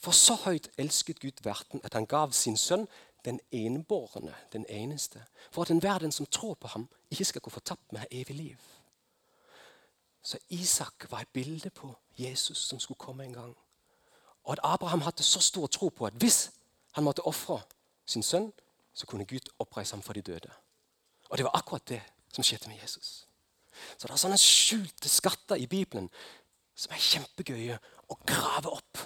For 0.00 0.12
så 0.12 0.34
høyt 0.44 0.68
elsket 0.78 1.20
Gud 1.20 1.40
verden 1.44 1.80
at 1.84 1.94
han 1.94 2.06
gav 2.06 2.32
sin 2.32 2.56
sønn 2.56 2.86
den 3.24 3.40
enbårne, 3.52 4.34
den 4.52 4.66
eneste, 4.68 5.24
for 5.50 5.62
at 5.62 5.70
enhver 5.70 5.98
den 5.98 6.12
som 6.12 6.26
tror 6.26 6.54
på 6.54 6.68
ham, 6.68 6.88
ikke 7.10 7.24
skal 7.24 7.40
gå 7.40 7.50
fortapt, 7.50 7.92
men 7.92 7.98
ha 7.98 8.06
evig 8.10 8.36
liv. 8.36 8.56
Så 10.22 10.38
Isak 10.48 11.10
var 11.10 11.20
et 11.20 11.28
bilde 11.28 11.70
på 11.70 11.94
Jesus 12.18 12.58
som 12.58 12.80
skulle 12.80 12.98
komme 12.98 13.24
en 13.24 13.32
gang. 13.32 13.56
Og 14.44 14.52
at 14.52 14.60
Abraham 14.62 15.00
hadde 15.00 15.22
så 15.22 15.40
stor 15.40 15.66
tro 15.66 15.88
på 15.88 16.06
at 16.06 16.12
hvis 16.12 16.50
han 16.92 17.04
måtte 17.04 17.26
ofre 17.26 17.60
sin 18.06 18.22
sønn, 18.22 18.52
så 18.94 19.06
kunne 19.06 19.24
Gud 19.24 19.52
oppreise 19.58 19.94
ham 19.94 20.02
for 20.02 20.12
de 20.12 20.22
døde. 20.22 20.50
Og 21.28 21.38
det 21.38 21.44
var 21.44 21.56
akkurat 21.56 21.88
det 21.88 22.02
som 22.32 22.44
skjedde 22.44 22.68
med 22.68 22.78
Jesus. 22.82 23.26
Så 23.96 24.06
det 24.06 24.14
er 24.14 24.22
sånne 24.22 24.40
skjulte 24.40 25.10
skatter 25.10 25.60
i 25.60 25.68
Bibelen 25.70 26.10
som 26.74 26.94
er 26.94 27.02
kjempegøye 27.02 27.78
å 28.10 28.18
grave 28.26 28.72
opp. 28.72 28.98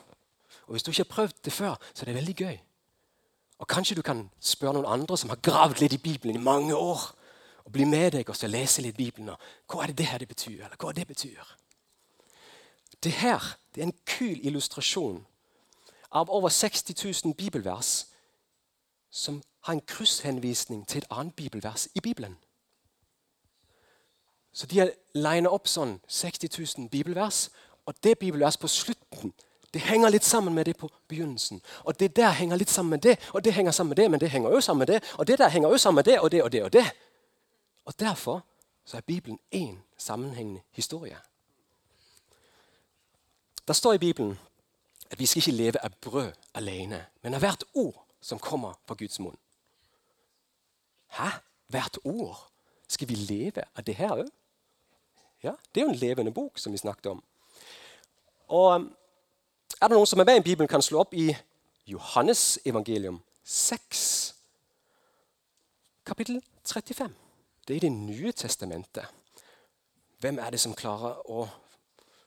Og 0.66 0.74
Hvis 0.74 0.82
du 0.82 0.90
ikke 0.90 1.04
har 1.04 1.14
prøvd 1.14 1.44
det 1.44 1.52
før, 1.52 1.76
så 1.94 2.02
er 2.02 2.10
det 2.10 2.18
veldig 2.18 2.34
gøy. 2.36 2.58
Og 3.58 3.68
Kanskje 3.68 3.96
du 3.96 4.02
kan 4.02 4.30
spørre 4.40 4.78
noen 4.78 4.92
andre 5.00 5.16
som 5.18 5.30
har 5.30 5.40
gravd 5.42 5.80
litt 5.80 5.96
i 5.96 6.02
Bibelen 6.02 6.36
i 6.36 6.44
mange 6.44 6.76
år. 6.76 7.00
og 7.64 7.72
Bli 7.72 7.84
med 7.84 8.12
deg 8.12 8.28
og 8.28 8.36
lese 8.48 8.82
litt 8.82 8.96
Bibelen. 8.96 9.28
Og 9.28 9.38
hva 9.68 9.82
er 9.82 9.86
det 9.86 9.98
det 9.98 10.06
her 10.06 10.18
det 10.18 10.28
betyr? 10.28 10.64
Eller 10.64 10.76
hva 10.76 10.92
det 10.92 11.06
betyr? 11.06 11.56
Det 13.02 13.12
her 13.12 13.58
det 13.74 13.82
er 13.82 13.86
en 13.86 14.00
kul 14.06 14.40
illustrasjon 14.42 15.26
av 16.10 16.30
over 16.30 16.48
60 16.48 17.24
000 17.24 17.34
bibelvers 17.34 18.06
som 19.10 19.42
har 19.60 19.72
en 19.72 19.80
krysshenvisning 19.80 20.86
til 20.88 20.98
et 20.98 21.06
annet 21.10 21.34
bibelvers 21.34 21.88
i 21.94 22.00
Bibelen. 22.00 22.36
Så 24.52 24.66
de 24.66 24.78
har 24.78 24.92
lina 25.14 25.50
opp 25.50 25.68
sånn 25.68 25.98
60 26.08 26.48
000 26.78 26.88
bibelvers, 26.88 27.48
og 27.86 27.94
det 28.02 28.18
bibelvers 28.18 28.56
på 28.56 28.68
slutten 28.68 29.32
det 29.74 29.80
henger 29.84 30.08
litt 30.08 30.24
sammen 30.24 30.54
med 30.54 30.64
det 30.64 30.76
på 30.76 30.88
begynnelsen. 31.08 31.60
Og 31.84 32.00
det 32.00 32.16
der 32.16 32.30
henger 32.30 32.56
litt 32.56 32.70
sammen 32.70 32.90
med 32.90 33.02
det, 33.04 33.18
og 33.34 33.44
det 33.44 33.52
henger 33.52 33.72
sammen 33.72 33.88
med 33.88 33.96
det, 33.96 34.10
men 34.10 34.20
det 34.20 34.30
henger 34.30 34.48
også 34.48 34.66
sammen 34.66 34.78
med 34.78 34.86
det, 34.86 35.14
og 35.18 35.26
det 35.26 35.38
der 35.38 35.48
henger 35.48 35.68
også 35.68 35.82
sammen 35.82 35.98
med 35.98 36.04
det, 36.04 36.20
og 36.20 36.32
det 36.32 36.42
og 36.42 36.52
det 36.52 36.62
og 36.62 36.72
det. 36.72 36.84
Og 37.84 38.00
Derfor 38.00 38.44
så 38.84 38.96
er 38.96 39.00
Bibelen 39.00 39.38
én 39.54 39.76
sammenhengende 39.98 40.60
historie. 40.72 41.16
Der 43.66 43.72
står 43.72 43.92
i 43.92 43.98
Bibelen 43.98 44.38
at 45.10 45.18
vi 45.18 45.26
skal 45.26 45.40
ikke 45.40 45.62
leve 45.62 45.84
av 45.84 45.90
brød 46.00 46.32
alene, 46.54 47.06
men 47.22 47.34
av 47.34 47.40
hvert 47.40 47.64
ord 47.74 48.06
som 48.20 48.38
kommer 48.38 48.72
fra 48.86 48.94
Guds 48.94 49.20
munn. 49.20 49.36
Hæ? 51.08 51.28
Hvert 51.66 51.98
ord? 52.04 52.50
Skal 52.88 53.08
vi 53.08 53.14
leve 53.14 53.64
av 53.76 53.84
det 53.84 53.96
her 53.98 54.14
òg? 54.16 54.28
Ja, 55.44 55.52
det 55.74 55.80
er 55.80 55.86
jo 55.86 55.92
en 55.92 56.00
levende 56.00 56.32
bok 56.34 56.58
som 56.58 56.72
vi 56.74 56.80
snakket 56.80 57.12
om. 57.12 57.22
Og 58.48 58.88
er 59.78 59.86
det 59.86 59.94
noen 59.94 60.08
som 60.08 60.20
er 60.20 60.26
med 60.26 60.40
i 60.40 60.46
Bibelen, 60.48 60.68
kan 60.70 60.82
slå 60.82 61.04
opp 61.04 61.14
i 61.14 61.28
Johannes 61.86 62.58
evangelium 62.66 63.20
6, 63.44 64.34
kapittel 66.04 66.40
35. 66.64 67.14
Det 67.68 67.76
er 67.76 67.76
i 67.76 67.86
Det 67.86 67.92
nye 67.92 68.32
testamentet. 68.32 69.04
Hvem 70.20 70.38
er 70.38 70.50
det 70.50 70.60
som 70.60 70.74
klarer 70.74 71.20
å 71.30 71.46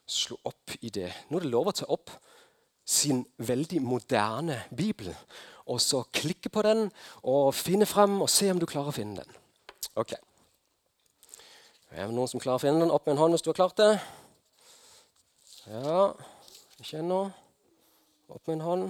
slå 0.05 0.37
opp 0.45 0.77
i 0.81 0.89
det? 0.89 1.11
Nå 1.29 1.37
er 1.37 1.43
det 1.43 1.51
lov 1.51 1.67
å 1.67 1.75
ta 1.75 1.89
opp 1.91 2.13
sin 2.85 3.25
veldig 3.37 3.81
moderne 3.81 4.63
bibel 4.75 5.11
og 5.65 5.81
så 5.81 6.03
klikke 6.13 6.49
på 6.49 6.63
den 6.65 6.87
og 7.23 7.53
finne 7.55 7.85
frem 7.85 8.21
og 8.21 8.29
se 8.29 8.49
om 8.51 8.59
du 8.59 8.65
klarer 8.65 8.91
å 8.91 8.95
finne 8.95 9.21
den. 9.21 9.41
Ok. 9.99 10.15
Er 11.91 12.07
det 12.07 12.15
noen 12.15 12.29
som 12.31 12.39
klarer 12.39 12.55
å 12.55 12.63
finne 12.63 12.79
den? 12.79 12.91
Opp 12.95 13.03
med 13.03 13.17
en 13.17 13.19
hånd 13.19 13.35
hvis 13.35 13.43
du 13.43 13.49
har 13.51 13.57
klart 13.57 13.75
det. 13.75 13.91
Ja, 15.67 16.05
ikke 16.79 17.01
ennå. 17.01 17.25
Opp 18.31 18.47
med 18.47 18.55
en 18.55 18.63
hånd. 18.65 18.85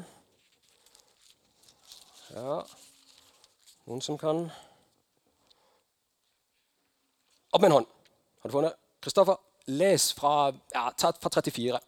Ja 2.31 2.61
Noen 3.89 4.03
som 4.05 4.19
kan? 4.21 4.45
Opp 7.51 7.63
med 7.63 7.71
en 7.71 7.79
hånd. 7.79 7.89
Har 8.43 8.51
du 8.51 8.53
funnet? 8.53 8.77
Kristoffer, 9.01 9.41
les 9.81 10.11
fra, 10.13 10.51
ja, 10.71 10.91
fra 10.93 11.33
34. 11.41 11.81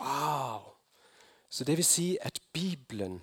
Wow! 0.00 0.60
Så 1.48 1.64
det 1.64 1.76
vil 1.76 1.84
si 1.84 2.18
at 2.20 2.40
Bibelen 2.52 3.22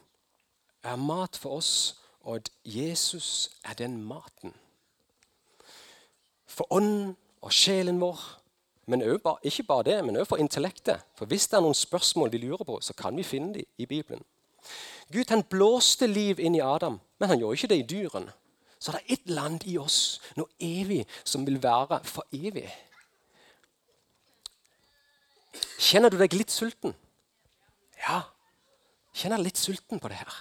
er 0.84 0.96
mat 0.96 1.38
for 1.38 1.58
oss, 1.58 2.00
og 2.22 2.36
at 2.36 2.50
Jesus 2.66 3.52
er 3.66 3.74
den 3.74 4.04
maten. 4.04 4.54
For 6.48 6.74
ånden 6.74 7.18
og 7.42 7.54
sjelen 7.54 8.02
vår, 8.02 8.20
men 8.86 9.02
ikke 9.44 9.64
bare 9.64 9.84
det, 9.84 10.06
men 10.06 10.16
også 10.16 10.30
for 10.30 10.38
intellektet. 10.38 11.02
For 11.16 11.26
hvis 11.26 11.48
det 11.48 11.58
er 11.58 11.62
noen 11.62 11.78
spørsmål 11.78 12.32
de 12.32 12.38
lurer 12.38 12.64
på, 12.64 12.80
så 12.82 12.94
kan 12.94 13.18
vi 13.18 13.24
finne 13.24 13.54
dem 13.54 13.66
i 13.78 13.86
Bibelen. 13.86 14.24
Gud 15.12 15.30
han 15.30 15.44
blåste 15.44 16.08
liv 16.08 16.40
inn 16.40 16.56
i 16.56 16.64
Adam, 16.64 17.00
men 17.20 17.30
han 17.30 17.40
gjorde 17.40 17.54
ikke 17.54 17.68
det 17.68 17.78
i 17.78 17.88
dyrene. 17.96 18.32
Så 18.80 18.92
det 18.92 19.00
er 19.00 19.14
et 19.14 19.30
land 19.30 19.64
i 19.68 19.78
oss, 19.78 20.22
noe 20.36 20.50
evig, 20.60 21.06
som 21.24 21.46
vil 21.48 21.62
være 21.64 22.02
for 22.04 22.28
evig. 22.36 22.68
Kjenner 25.84 26.14
du 26.14 26.18
deg 26.20 26.36
litt 26.38 26.54
sulten? 26.54 26.94
Ja, 28.06 28.22
kjenner 29.16 29.42
litt 29.42 29.60
sulten 29.60 30.00
på 30.00 30.12
det 30.12 30.22
her. 30.22 30.38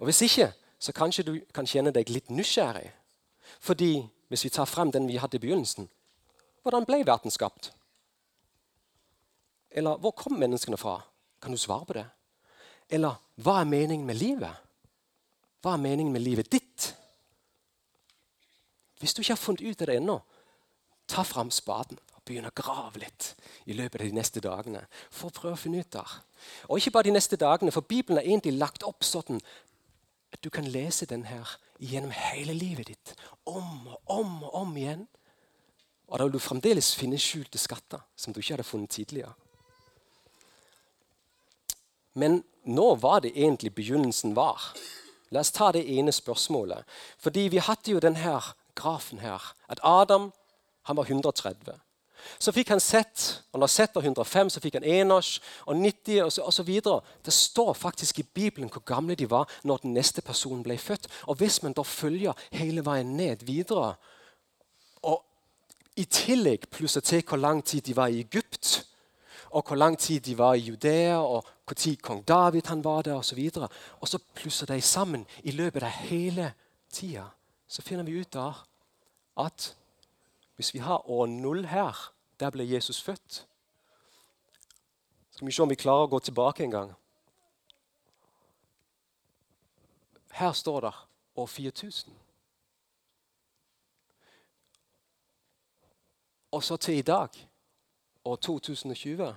Og 0.00 0.08
Hvis 0.08 0.24
ikke, 0.26 0.50
så 0.78 0.92
kanskje 0.92 1.24
du 1.24 1.34
kan 1.54 1.66
kjenne 1.66 1.92
deg 1.94 2.10
litt 2.10 2.30
nysgjerrig. 2.34 2.90
Fordi 3.62 4.02
hvis 4.28 4.44
vi 4.44 4.50
tar 4.50 4.66
frem 4.66 4.90
den 4.90 5.06
vi 5.06 5.20
hadde 5.20 5.36
i 5.36 5.40
begynnelsen 5.40 5.86
Hvordan 6.64 6.86
ble 6.88 7.02
verden 7.04 7.30
skapt? 7.30 7.74
Eller 9.70 9.98
hvor 10.00 10.14
kom 10.16 10.38
menneskene 10.40 10.78
fra? 10.80 10.96
Kan 11.42 11.52
du 11.52 11.60
svare 11.60 11.84
på 11.84 11.96
det? 11.98 12.06
Eller 12.88 13.18
hva 13.36 13.58
er 13.60 13.68
meningen 13.68 14.06
med 14.06 14.16
livet? 14.16 14.62
Hva 15.60 15.74
er 15.74 15.82
meningen 15.82 16.12
med 16.12 16.24
livet 16.24 16.48
ditt? 16.52 16.88
Hvis 19.00 19.12
du 19.12 19.20
ikke 19.20 19.34
har 19.34 19.42
funnet 19.42 19.60
ut 19.60 19.82
av 19.84 19.90
det 19.90 19.98
ennå, 20.00 20.16
ta 21.06 21.24
fram 21.28 21.52
spaden 21.52 22.00
og 22.24 22.30
begynn 22.30 22.48
å 22.48 22.56
grave 22.56 23.02
litt 23.02 23.34
i 23.68 23.74
løpet 23.76 24.00
av 24.00 24.08
de 24.08 24.16
neste 24.16 24.40
dagene. 24.40 24.86
For 25.12 25.28
å 25.28 25.34
prøve 25.34 25.58
å 25.58 25.60
finne 25.60 25.82
ut 25.84 25.90
der. 25.92 26.14
Og 26.70 26.78
ikke 26.80 26.94
bare 26.96 27.10
de 27.10 27.16
neste 27.18 27.36
dagene, 27.36 27.72
for 27.72 27.84
Bibelen 27.84 28.22
er 28.22 28.28
egentlig 28.28 28.56
lagt 28.56 28.86
opp 28.86 29.04
sånn 29.04 29.42
at 30.32 30.40
du 30.40 30.48
kan 30.50 30.64
lese 30.64 31.06
den 31.06 31.26
her 31.28 31.58
gjennom 31.78 32.14
hele 32.16 32.56
livet 32.56 32.88
ditt. 32.88 33.12
Om 33.44 33.90
og 33.92 34.16
om 34.16 34.32
og 34.48 34.56
om 34.62 34.72
igjen. 34.76 35.04
Og 36.08 36.18
da 36.18 36.24
vil 36.24 36.36
du 36.36 36.40
fremdeles 36.40 36.94
finne 36.96 37.20
skjulte 37.20 37.60
skatter 37.60 38.00
som 38.16 38.32
du 38.32 38.40
ikke 38.40 38.56
hadde 38.56 38.68
funnet 38.68 38.96
tidligere. 38.96 39.34
Men 42.14 42.40
nå 42.64 42.94
var 43.02 43.20
det 43.20 43.34
egentlig 43.34 43.74
begynnelsen 43.76 44.32
var. 44.36 44.70
La 45.34 45.42
oss 45.44 45.52
ta 45.52 45.72
det 45.74 45.84
ene 45.92 46.12
spørsmålet. 46.14 46.88
Fordi 47.20 47.50
vi 47.52 47.60
hadde 47.60 47.92
jo 47.92 48.00
denne 48.00 48.40
grafen 48.78 49.20
her. 49.20 49.52
At 49.68 49.82
Adam 49.82 50.30
han 50.88 50.96
var 50.96 51.04
130. 51.04 51.83
Så 52.38 52.52
fikk 52.52 52.68
han 52.68 52.80
sett, 52.80 53.42
og 53.52 53.60
når 53.60 53.72
sett 53.72 53.94
var 53.94 54.02
105, 54.02 54.50
så 54.50 54.60
fikk 54.60 54.78
han 54.78 54.86
Enosh 54.86 55.40
og 55.66 55.76
90 55.76 56.22
og 56.24 56.32
så, 56.32 56.46
og 56.48 56.66
videre. 56.66 57.00
Det 57.24 57.32
står 57.32 57.72
faktisk 57.72 58.18
i 58.18 58.26
Bibelen 58.34 58.70
hvor 58.72 58.84
gamle 58.84 59.14
de 59.14 59.30
var 59.30 59.50
når 59.62 59.84
den 59.84 59.94
neste 59.94 60.22
personen 60.22 60.62
ble 60.62 60.78
født. 60.78 61.08
Og 61.26 61.36
Hvis 61.36 61.62
man 61.62 61.72
da 61.72 61.82
følger 61.82 62.32
hele 62.52 62.84
veien 62.84 63.16
ned 63.16 63.46
videre, 63.46 63.94
og 65.02 65.22
i 65.96 66.04
tillegg 66.04 66.68
plusser 66.70 67.00
til 67.00 67.22
hvor 67.28 67.36
lang 67.36 67.64
tid 67.64 67.80
de 67.80 67.96
var 67.96 68.06
i 68.06 68.20
Egypt, 68.20 68.86
og 69.54 69.62
hvor 69.66 69.76
lang 69.76 69.98
tid 69.98 70.20
de 70.20 70.38
var 70.38 70.54
i 70.54 70.66
Judea, 70.66 71.16
og 71.16 71.46
hvor 71.66 71.74
tid 71.74 71.96
kong 71.96 72.24
David 72.28 72.66
han 72.66 72.84
var 72.84 73.02
der 73.02 73.14
osv. 73.14 73.18
Og, 73.18 73.24
så 73.24 73.34
videre. 73.34 73.68
og 74.00 74.08
så 74.08 74.18
plusser 74.34 74.66
de 74.66 74.80
sammen 74.80 75.26
i 75.42 75.50
løpet 75.50 75.82
av 75.82 75.88
hele 75.88 76.52
tida. 76.92 77.24
Så 77.68 77.82
finner 77.82 78.04
vi 78.04 78.20
ut 78.20 78.32
da 78.34 78.52
at 79.38 79.74
hvis 80.56 80.74
vi 80.74 80.78
har 80.78 81.10
år 81.10 81.26
null 81.26 81.64
her, 81.66 82.12
der 82.40 82.50
ble 82.50 82.70
Jesus 82.70 83.02
født 83.02 83.46
Skal 85.30 85.46
vi 85.46 85.52
se 85.52 85.62
om 85.62 85.70
vi 85.70 85.74
klarer 85.74 86.06
å 86.06 86.10
gå 86.12 86.18
tilbake 86.18 86.62
en 86.62 86.70
gang. 86.70 86.90
Her 90.30 90.52
står 90.52 90.80
det 90.80 90.92
år 91.36 91.46
4000. 91.46 92.14
Og 96.54 96.62
så 96.62 96.76
til 96.76 96.98
i 96.98 97.02
dag, 97.02 97.28
år 98.24 98.36
2020. 98.36 99.34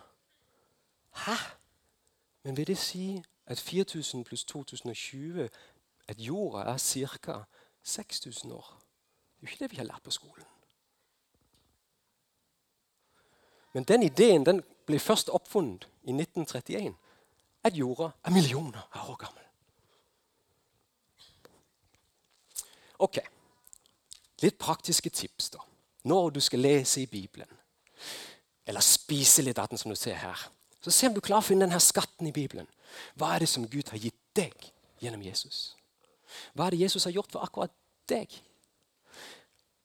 Hæ? 1.25 1.38
Men 2.43 2.57
vil 2.57 2.67
det 2.67 2.77
si 2.77 3.23
at 3.45 3.60
4000 3.60 4.23
pluss 4.23 4.45
2020 4.45 5.49
at 6.07 6.19
jorda 6.19 6.71
er 6.71 6.77
ca. 6.77 7.43
6000 7.83 8.51
år? 8.51 8.77
Det 8.77 9.47
er 9.47 9.47
jo 9.47 9.47
ikke 9.47 9.63
det 9.63 9.71
vi 9.71 9.77
har 9.77 9.86
lært 9.86 10.03
på 10.03 10.12
skolen. 10.12 10.45
Men 13.77 13.85
den 13.85 14.07
ideen 14.07 14.45
den 14.45 14.63
ble 14.89 14.97
først 14.99 15.29
oppfunnet 15.29 15.85
i 16.07 16.15
1931. 16.15 16.95
At 17.63 17.77
jorda 17.77 18.09
er 18.25 18.33
millioner 18.33 18.87
av 18.95 19.11
år 19.11 19.19
gammel. 19.21 19.43
Ok, 22.97 23.19
Litt 24.43 24.57
praktiske 24.61 25.09
tips 25.09 25.49
da, 25.55 25.63
når 26.05 26.35
du 26.35 26.41
skal 26.43 26.61
lese 26.61 27.01
i 27.01 27.09
Bibelen. 27.09 27.49
Eller 28.67 28.85
spise 28.85 29.41
litt 29.41 29.57
av 29.57 29.69
den, 29.71 29.79
som 29.81 29.89
du 29.89 29.97
ser 29.97 30.19
her. 30.21 30.43
Så 30.81 30.93
se 30.93 31.09
om 31.09 31.15
du 31.15 31.23
klarer 31.23 31.41
å 31.41 31.47
finne 31.47 31.65
denne 31.65 31.79
skatten 31.81 32.29
i 32.29 32.35
Bibelen. 32.35 32.67
Hva 33.17 33.33
er 33.33 33.43
det 33.43 33.49
som 33.49 33.65
Gud 33.65 33.89
har 33.89 34.01
gitt 34.01 34.19
deg 34.37 34.53
gjennom 35.01 35.23
Jesus? 35.25 35.73
Hva 36.53 36.67
er 36.67 36.75
det 36.75 36.83
Jesus 36.83 37.07
har 37.07 37.15
gjort 37.15 37.33
for 37.33 37.47
akkurat 37.47 37.73
deg? 38.11 38.35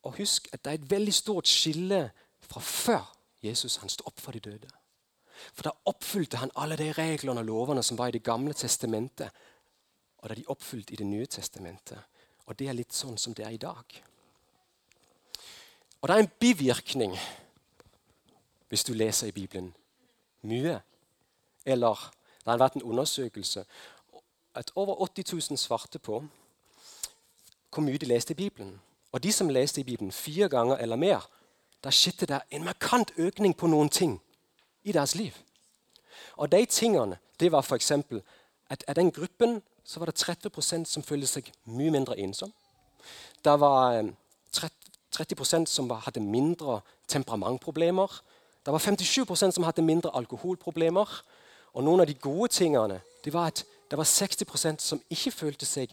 Og 0.05 0.18
husk 0.18 0.50
at 0.52 0.61
det 0.64 0.72
er 0.72 0.81
et 0.81 0.90
veldig 0.90 1.14
stort 1.16 1.48
skille 1.48 2.05
fra 2.44 2.61
før 2.61 3.09
Jesus 3.42 3.76
han 3.76 3.88
sto 3.88 4.07
opp 4.07 4.20
for 4.20 4.33
de 4.33 4.40
døde. 4.40 4.70
For 5.55 5.66
da 5.66 5.72
oppfylte 5.90 6.37
han 6.37 6.55
alle 6.57 6.76
de 6.76 6.92
reglene 6.92 7.40
og 7.40 7.46
lovene 7.46 7.83
som 7.83 7.98
var 7.98 8.09
i 8.09 8.16
Det 8.18 8.22
gamle 8.22 8.55
testamentet. 8.55 9.31
Og 10.18 10.28
da 10.28 10.35
de 10.35 10.44
oppfylt 10.46 10.90
i 10.90 10.96
Det 10.96 11.07
nye 11.07 11.26
testamentet. 11.26 11.98
Og 12.46 12.59
det 12.59 12.68
er 12.68 12.78
litt 12.78 12.92
sånn 12.92 13.18
som 13.18 13.35
det 13.35 13.46
er 13.46 13.50
i 13.50 13.57
dag. 13.57 14.02
Og 16.00 16.09
det 16.09 16.14
er 16.14 16.22
en 16.22 16.35
bivirkning 16.38 17.18
hvis 18.68 18.85
du 18.85 18.94
leser 18.94 19.26
i 19.26 19.33
Bibelen 19.33 19.74
mye. 20.42 20.81
Eller 21.66 22.12
det 22.44 22.50
har 22.50 22.59
vært 22.59 22.78
en 22.81 22.83
undersøkelse 22.83 23.64
at 24.55 24.72
over 24.74 25.02
80 25.02 25.33
000 25.50 25.59
svarte 25.59 25.98
på 25.98 26.22
hvor 27.72 27.85
mye 27.85 27.98
de 27.98 28.07
leste 28.07 28.33
i 28.33 28.37
Bibelen. 28.37 28.81
Og 29.12 29.22
de 29.22 29.33
som 29.33 29.48
leste 29.48 29.81
i 29.81 29.85
Bibelen 29.85 30.12
fire 30.12 30.48
ganger 30.48 30.76
eller 30.76 30.96
mer, 30.96 31.28
da 31.85 31.90
skjedde 31.90 32.27
det 32.27 32.40
en 32.51 32.64
markant 32.64 33.12
økning 33.16 33.57
på 33.57 33.66
noen 33.66 33.88
ting 33.88 34.21
i 34.85 34.92
deres 34.92 35.14
liv. 35.14 35.35
Og 36.37 36.53
de 36.53 36.64
tingene 36.66 37.18
det 37.40 37.53
var 37.53 37.62
f.eks. 37.62 37.90
at 38.71 38.85
av 38.88 38.95
den 38.95 39.11
gruppen 39.11 39.62
så 39.85 39.99
var 39.99 40.07
det 40.07 40.23
30% 40.23 40.85
som 40.85 41.03
følte 41.03 41.27
seg 41.27 41.51
mye 41.64 41.90
mindre 41.90 42.18
ensom. 42.18 42.53
Det 43.45 43.61
var 43.61 44.05
30 45.11 45.35
eh, 45.40 45.66
som 45.66 45.90
hadde 45.90 46.21
mindre 46.21 46.81
temperamentproblemer. 47.09 48.23
Det 48.66 48.73
var 48.73 48.79
57% 48.79 49.51
som 49.51 49.64
hadde 49.64 49.83
mindre 49.83 50.11
alkoholproblemer. 50.14 51.23
Og 51.75 51.85
noen 51.85 52.01
av 52.01 52.07
de 52.07 52.14
gode 52.14 52.49
tingene 52.49 53.01
det 53.25 53.35
var 53.35 53.51
at 53.51 53.64
det 53.90 53.99
var 53.99 54.05
60% 54.05 54.81
som 54.81 55.03
ikke 55.11 55.31
følte 55.31 55.66
seg 55.66 55.90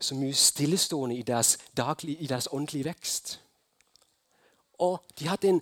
så 0.00 0.14
mye 0.14 0.34
stillestående 0.34 1.16
i 1.16 1.22
deres, 1.22 1.58
daglig, 1.76 2.16
i 2.20 2.26
deres 2.26 2.48
åndelige 2.52 2.84
vekst. 2.84 3.38
Og 4.78 5.02
de 5.18 5.28
hadde 5.28 5.48
en, 5.48 5.60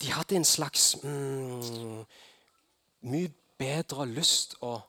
de 0.00 0.12
hadde 0.12 0.36
en 0.36 0.44
slags 0.44 0.96
mm, 1.02 2.04
mye 3.10 3.30
bedre 3.58 4.06
lyst 4.06 4.56
og 4.60 4.80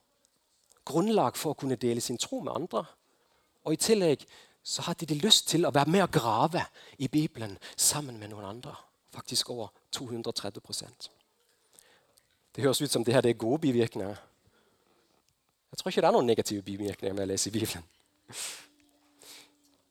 grunnlag 0.86 1.36
for 1.36 1.54
å 1.54 1.58
kunne 1.58 1.78
dele 1.80 2.00
sin 2.00 2.18
tro 2.18 2.40
med 2.40 2.54
andre. 2.54 2.84
Og 3.66 3.74
I 3.74 3.80
tillegg 3.82 4.26
så 4.66 4.82
hadde 4.86 5.06
de 5.06 5.18
lyst 5.18 5.48
til 5.50 5.66
å 5.66 5.74
være 5.74 5.90
med 5.90 6.02
og 6.06 6.14
grave 6.14 6.62
i 6.98 7.08
Bibelen 7.08 7.56
sammen 7.76 8.18
med 8.18 8.32
noen 8.32 8.46
andre. 8.48 8.74
Faktisk 9.14 9.50
over 9.50 9.68
230% 9.96 11.10
Det 12.54 12.64
høres 12.64 12.80
ut 12.82 12.90
som 12.90 13.04
det 13.04 13.14
her 13.14 13.20
det 13.20 13.30
er 13.30 13.38
gode 13.38 13.60
bivirkninger. 13.60 14.16
Jeg 15.70 15.78
tror 15.78 15.90
ikke 15.90 16.00
det 16.00 16.08
er 16.08 16.16
noen 16.16 16.26
negative 16.26 16.62
bivirkninger 16.62 17.14
med 17.14 17.26
å 17.26 17.30
lese 17.32 17.50
i 17.50 17.52
Bibelen. 17.58 17.84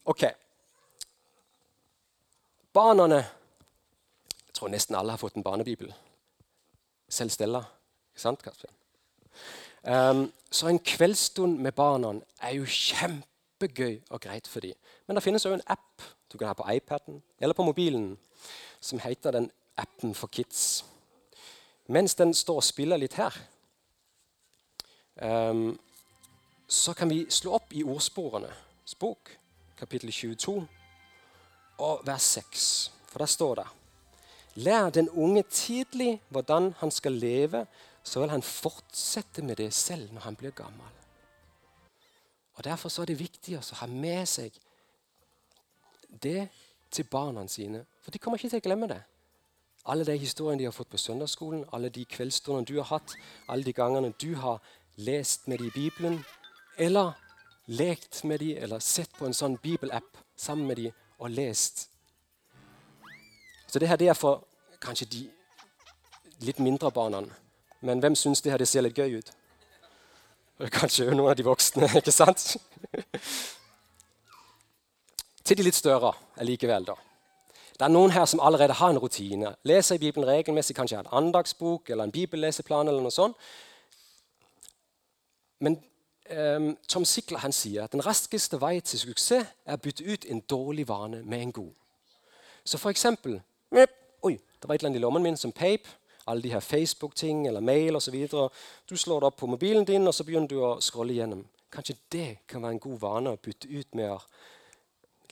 Ok, 0.05 0.21
Barna 2.75 3.15
Jeg 3.15 4.53
tror 4.53 4.67
nesten 4.67 4.95
alle 4.95 5.11
har 5.11 5.17
fått 5.17 5.35
en 5.35 5.43
barnebibel. 5.43 5.93
Selv 7.09 7.29
Stella. 7.29 7.61
Ikke 8.11 8.21
sant, 8.21 8.43
Kasper? 8.43 8.69
Um, 9.83 10.33
så 10.51 10.67
en 10.67 10.79
kveldsstund 10.79 11.57
med 11.59 11.71
barna 11.71 12.13
er 12.41 12.55
jo 12.57 12.65
kjempegøy 12.67 14.01
og 14.09 14.21
greit 14.21 14.47
for 14.47 14.59
dem. 14.59 14.75
Men 15.07 15.15
det 15.15 15.23
finnes 15.23 15.45
òg 15.45 15.55
en 15.55 15.65
app 15.67 16.03
du 16.31 16.37
kan 16.37 16.47
ha 16.47 16.53
på 16.53 16.67
iPaden 16.73 17.21
eller 17.39 17.55
på 17.55 17.63
mobilen 17.63 18.17
som 18.81 18.99
heter 18.99 19.31
den 19.31 19.51
appen 19.77 20.15
for 20.15 20.27
kids. 20.27 20.85
Mens 21.87 22.15
den 22.15 22.33
står 22.33 22.59
og 22.59 22.63
spiller 22.63 22.97
litt 22.97 23.15
her, 23.15 23.35
um, 25.21 25.79
så 26.67 26.93
kan 26.93 27.09
vi 27.09 27.25
slå 27.29 27.55
opp 27.55 27.71
i 27.71 27.83
ordsporene. 27.83 28.51
bok, 28.99 29.37
kapittel 29.77 30.11
22 30.11 30.67
og 31.77 32.01
vers 32.07 32.21
6. 32.37 32.91
For 33.07 33.19
der 33.19 33.31
står 33.31 33.55
det 33.55 33.67
Lær 34.55 34.89
den 34.89 35.09
unge 35.09 35.43
tidlig 35.43 36.21
hvordan 36.29 36.73
han 36.77 36.91
skal 36.91 37.11
leve, 37.11 37.65
så 38.03 38.19
vil 38.19 38.29
han 38.29 38.41
fortsette 38.41 39.41
med 39.41 39.55
det 39.55 39.73
selv 39.73 40.13
når 40.13 40.21
han 40.21 40.35
blir 40.35 40.51
gammel. 40.55 40.87
Og 42.55 42.63
Derfor 42.63 43.01
er 43.01 43.05
det 43.05 43.19
viktig 43.19 43.57
å 43.57 43.75
ha 43.81 43.87
med 43.87 44.23
seg 44.27 44.55
det 46.23 46.47
til 46.91 47.03
barna 47.11 47.47
sine. 47.47 47.83
For 48.01 48.11
de 48.11 48.19
kommer 48.19 48.39
ikke 48.39 48.53
til 48.53 48.63
å 48.63 48.67
glemme 48.69 48.87
det. 48.87 49.01
Alle 49.85 50.05
de 50.07 50.17
historiene 50.17 50.59
de 50.59 50.69
har 50.69 50.73
fått 50.73 50.89
på 50.89 50.97
søndagsskolen, 50.97 51.65
alle 51.73 51.89
de 51.89 52.05
kveldsstundene 52.05 52.65
du 52.65 52.77
har 52.79 52.87
hatt, 52.93 53.17
alle 53.47 53.63
de 53.63 53.73
gangene 53.73 54.13
du 54.21 54.35
har 54.39 54.63
lest 54.95 55.47
med 55.47 55.59
dem 55.59 55.67
i 55.67 55.75
Bibelen, 55.75 56.23
eller 56.77 57.11
lekt 57.67 58.23
med 58.23 58.39
dem, 58.39 58.57
eller 58.63 58.79
sett 58.79 59.11
på 59.17 59.27
en 59.27 59.35
sånn 59.35 59.59
bibelapp 59.61 60.17
sammen 60.37 60.67
med 60.67 60.79
dem 60.79 61.04
og 61.25 61.31
lest. 61.31 61.89
Så 63.67 63.79
det 63.79 63.87
her 63.89 63.95
det 63.95 64.07
er 64.07 64.13
for 64.13 64.45
kanskje 64.81 65.05
de 65.05 65.23
litt 66.45 66.59
mindre 66.59 66.91
barna. 66.91 67.23
Men 67.81 67.99
hvem 67.99 68.15
syns 68.15 68.41
det 68.41 68.51
her 68.53 68.61
det 68.61 68.67
ser 68.69 68.85
litt 68.85 68.97
gøy 68.97 69.17
ut? 69.17 69.31
Kanskje 70.71 71.09
noen 71.09 71.31
av 71.33 71.35
de 71.35 71.43
voksne, 71.43 71.89
ikke 71.99 72.13
sant? 72.13 72.55
Til 75.45 75.57
de 75.57 75.65
litt 75.65 75.77
større 75.77 76.13
allikevel, 76.41 76.85
da. 76.87 76.95
Det 77.75 77.83
er 77.83 77.91
noen 77.91 78.13
her 78.15 78.25
som 78.29 78.39
allerede 78.39 78.77
har 78.79 78.93
en 78.93 79.01
rutine. 79.01 79.55
Leser 79.67 79.97
i 79.97 80.03
Bibelen 80.05 80.29
regelmessig, 80.29 80.75
kanskje 80.77 81.01
en 81.01 81.11
andagsbok 81.11 81.89
eller 81.89 82.07
en 82.07 82.13
bibelleseplan. 82.15 82.87
eller 82.87 83.01
noe 83.03 83.11
sånt. 83.11 83.35
Men 85.59 85.81
um, 86.29 86.77
Tom 86.87 87.05
Sikler 87.05 87.39
han 87.43 87.53
sier 87.53 87.83
at 87.83 87.91
den 87.91 88.05
raskeste 88.05 88.59
vei 88.61 88.79
til 88.79 88.99
suksess 88.99 89.45
er 89.65 89.77
å 89.77 89.81
bytte 89.81 90.05
ut 90.05 90.25
en 90.29 90.41
dårlig 90.49 90.87
vane 90.87 91.23
med 91.23 91.41
en 91.41 91.51
god. 91.51 91.73
Så 92.65 92.77
for 92.81 92.89
eksempel 92.89 93.41
Oi, 94.25 94.33
det 94.33 94.67
var 94.67 94.73
et 94.73 94.81
eller 94.81 94.89
annet 94.89 94.97
i 94.97 95.03
lommen 95.03 95.23
min 95.23 95.37
som 95.37 95.51
peip. 95.51 95.87
Alle 96.25 96.41
de 96.41 96.49
her 96.49 96.59
Facebook-ting 96.59 97.47
eller 97.47 97.61
mail 97.61 97.95
osv. 97.95 98.15
Du 98.89 98.97
slår 98.97 99.19
det 99.19 99.27
opp 99.27 99.37
på 99.37 99.49
mobilen 99.49 99.85
din, 99.85 100.07
og 100.07 100.13
så 100.13 100.23
begynner 100.25 100.49
du 100.49 100.55
å 100.65 100.79
scrolle 100.81 101.13
gjennom. 101.13 101.43
Kanskje 101.69 101.95
det 102.11 102.29
kan 102.49 102.63
være 102.63 102.77
en 102.77 102.81
god 102.81 102.99
vane 103.03 103.33
å 103.35 103.37
bytte 103.37 103.69
ut 103.69 103.93
med 103.93 104.15
å 104.15 104.17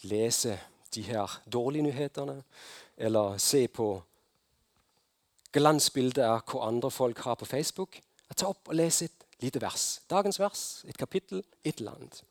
lese 0.03 0.59
de 0.93 1.01
her 1.07 1.39
dårlige 1.49 1.87
nyhetene, 1.87 2.43
eller 2.97 3.37
se 3.41 3.65
på 3.67 3.87
glansbilder 5.53 6.27
av 6.27 6.43
hva 6.51 6.67
andre 6.67 6.91
folk 6.91 7.25
har 7.25 7.39
på 7.41 7.49
Facebook. 7.49 7.97
Tar 8.35 8.53
opp 8.53 8.69
og 8.69 8.77
leser 8.77 9.09
et 9.09 9.22
lite 9.43 9.61
vers. 9.61 10.01
Dagens 10.09 10.39
vers, 10.39 10.83
et 10.87 10.97
kapittel, 10.97 11.43
et 11.63 11.79
land. 11.79 12.23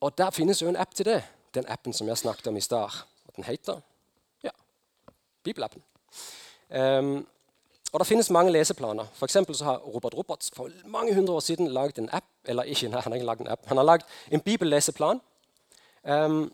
Og 0.00 0.18
Der 0.18 0.30
finnes 0.30 0.62
jo 0.62 0.68
en 0.68 0.76
app 0.76 0.94
til 0.94 1.04
det. 1.04 1.24
Den 1.54 1.64
appen 1.68 1.92
som 1.92 2.08
jeg 2.08 2.18
snakket 2.18 2.46
om 2.46 2.56
i 2.56 2.60
stad. 2.60 2.88
Den 3.36 3.44
heter 3.44 3.80
ja, 4.42 4.50
Bibelappen. 5.42 5.82
Um, 6.76 7.26
og 7.92 8.00
Det 8.00 8.06
finnes 8.06 8.30
mange 8.30 8.52
leseplaner. 8.52 9.06
For 9.14 9.26
så 9.26 9.64
har 9.64 9.76
Robert 9.76 10.14
Roberts 10.14 10.50
for 10.54 10.70
mange 10.84 11.14
hundre 11.14 11.34
år 11.34 11.40
siden 11.40 11.68
laget 11.68 11.98
en 11.98 12.08
app. 12.12 12.24
eller 12.44 12.62
ikke, 12.62 12.88
nei, 12.88 13.00
Han 13.00 13.12
har 13.12 13.14
ikke 13.14 13.26
laget 13.26 13.40
en 13.40 13.48
app, 13.48 13.66
han 13.66 13.76
har 13.76 13.84
laget 13.84 14.06
en 14.30 14.40
bibelleseplan. 14.40 15.20
Um, 16.04 16.52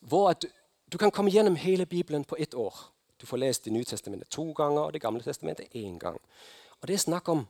hvor 0.00 0.32
du, 0.32 0.46
du, 0.92 0.98
kan 0.98 1.10
komme 1.10 1.30
gjennom 1.30 1.56
hele 1.56 1.86
Bibelen 1.86 2.24
på 2.24 2.36
ett 2.38 2.54
år. 2.54 2.91
Du 3.22 3.26
får 3.26 3.36
lest 3.36 3.64
Det 3.64 3.72
nye 3.72 3.84
testamentet 3.84 4.28
to 4.28 4.52
ganger 4.52 4.80
og 4.80 4.92
Det 4.92 5.00
gamle 5.00 5.22
testamentet 5.22 5.66
én 5.74 5.98
gang. 5.98 6.18
Og 6.80 6.88
Det 6.88 6.94
er 6.94 6.98
snakk 6.98 7.28
om 7.28 7.46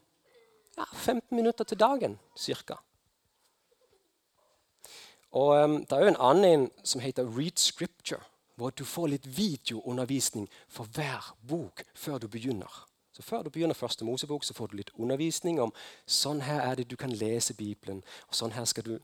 ja, 0.77 0.85
15 0.93 1.37
minutter 1.37 1.65
til 1.65 1.81
dagen 1.81 2.19
ca. 2.39 2.77
Og 5.31 5.65
um, 5.65 5.87
Det 5.87 5.93
er 5.93 6.01
jo 6.01 6.09
en 6.09 6.21
annen 6.21 6.71
som 6.85 7.01
heter 7.01 7.39
Read 7.39 7.57
Scripture, 7.57 8.21
hvor 8.55 8.71
du 8.71 8.85
får 8.85 9.07
litt 9.07 9.37
videoundervisning 9.37 10.49
for 10.69 10.85
hver 10.85 11.37
bok 11.49 11.83
før 11.95 12.19
du 12.19 12.29
begynner. 12.29 12.89
Så 13.13 13.23
Før 13.23 13.43
du 13.43 13.51
begynner 13.51 13.75
første 13.75 14.05
Mosebok, 14.05 14.45
så 14.45 14.55
får 14.55 14.67
du 14.67 14.77
litt 14.77 14.91
undervisning 14.99 15.61
om 15.61 15.73
sånn 16.07 16.41
her 16.41 16.61
er 16.61 16.75
det 16.75 16.91
du 16.91 16.97
kan 16.97 17.13
lese 17.13 17.55
Bibelen. 17.55 18.05
og 18.29 18.35
sånn 18.35 18.53
her 18.53 18.83
du, 18.83 18.99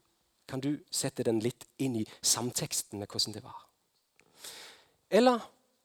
kan 0.49 0.61
du 0.61 0.79
sette 0.91 1.23
den 1.23 1.41
litt 1.41 1.65
inn 1.79 1.97
i 1.97 2.07
samteksten 2.23 2.99
med 2.99 3.09
hvordan 3.09 3.35
det 3.35 3.43
var. 3.43 3.67
Eller 5.11 5.41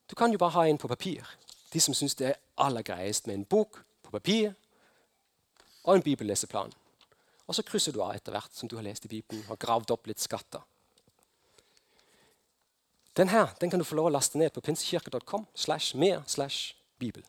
du 0.10 0.16
kan 0.16 0.32
jo 0.32 0.38
bare 0.38 0.56
ha 0.58 0.68
en 0.68 0.78
på 0.78 0.88
papir. 0.88 1.28
De 1.74 1.80
som 1.80 1.94
syns 1.94 2.16
det 2.16 2.28
er 2.28 2.42
aller 2.58 2.82
greiest 2.86 3.28
med 3.28 3.36
en 3.36 3.46
bok 3.46 3.80
på 4.04 4.12
papir 4.12 4.54
og 5.84 5.96
en 5.96 6.06
bibelleseplan. 6.06 6.74
Og 7.48 7.56
så 7.56 7.64
krysser 7.64 7.92
du 7.92 8.02
av 8.04 8.16
etter 8.16 8.36
hvert 8.36 8.56
som 8.56 8.70
du 8.70 8.76
har 8.78 8.86
lest 8.86 9.06
i 9.06 9.12
Bibelen 9.12 9.44
og 9.50 9.60
gravd 9.60 9.92
opp 9.96 10.08
litt 10.08 10.22
skatter. 10.22 10.62
Den 13.18 13.30
her 13.30 13.54
den 13.62 13.70
kan 13.70 13.80
du 13.80 13.86
få 13.86 13.96
lov 13.96 14.10
å 14.10 14.16
laste 14.16 14.40
ned 14.42 14.54
på 14.54 14.62
pinsekirke.com 14.62 15.46
slash 15.54 15.98
mer 15.98 16.24
slash 16.28 16.76
bibel. 17.00 17.24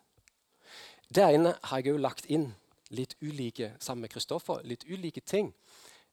Der 1.15 1.35
inne 1.35 1.57
har 1.63 1.83
jeg 1.83 1.95
òg 1.95 2.01
lagt 2.01 2.31
inn 2.33 2.53
litt 2.95 3.17
ulike 3.23 3.75
sammen 3.81 4.07
med 4.07 4.13
Kristoffer, 4.15 4.63
litt 4.65 4.87
ulike 4.89 5.21
ting. 5.21 5.53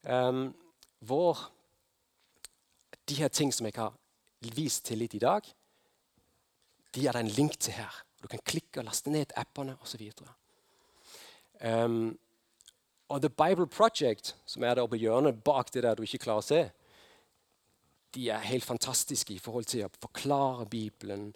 Um, 0.04 0.52
hvor 1.00 1.52
de 3.08 3.16
her 3.16 3.30
ting 3.30 3.54
som 3.54 3.66
jeg 3.68 3.78
har 3.78 3.94
vist 4.56 4.86
til 4.86 5.02
litt 5.02 5.16
i 5.16 5.22
dag, 5.22 5.46
de 6.96 7.08
er 7.08 7.16
det 7.16 7.24
en 7.24 7.36
link 7.38 7.58
til 7.60 7.74
her. 7.74 8.04
Du 8.22 8.28
kan 8.28 8.42
klikke 8.46 8.82
og 8.82 8.86
laste 8.86 9.10
ned 9.10 9.34
appene 9.36 9.78
osv. 9.82 10.12
Um, 11.62 12.20
og 13.10 13.22
The 13.22 13.30
Bible 13.30 13.68
Project, 13.68 14.36
som 14.46 14.64
er 14.64 14.76
der 14.76 14.86
oppe 14.86 14.98
i 14.98 15.04
hjørnet 15.04 15.44
bak 15.44 15.74
det 15.74 15.84
der 15.84 15.96
du 15.96 16.04
ikke 16.04 16.24
klarer 16.26 16.44
å 16.44 16.48
se, 16.48 16.62
de 18.16 18.28
er 18.30 18.44
helt 18.44 18.68
fantastiske 18.68 19.34
i 19.34 19.40
forhold 19.40 19.68
til 19.72 19.86
å 19.86 19.94
forklare 20.02 20.68
Bibelen 20.70 21.30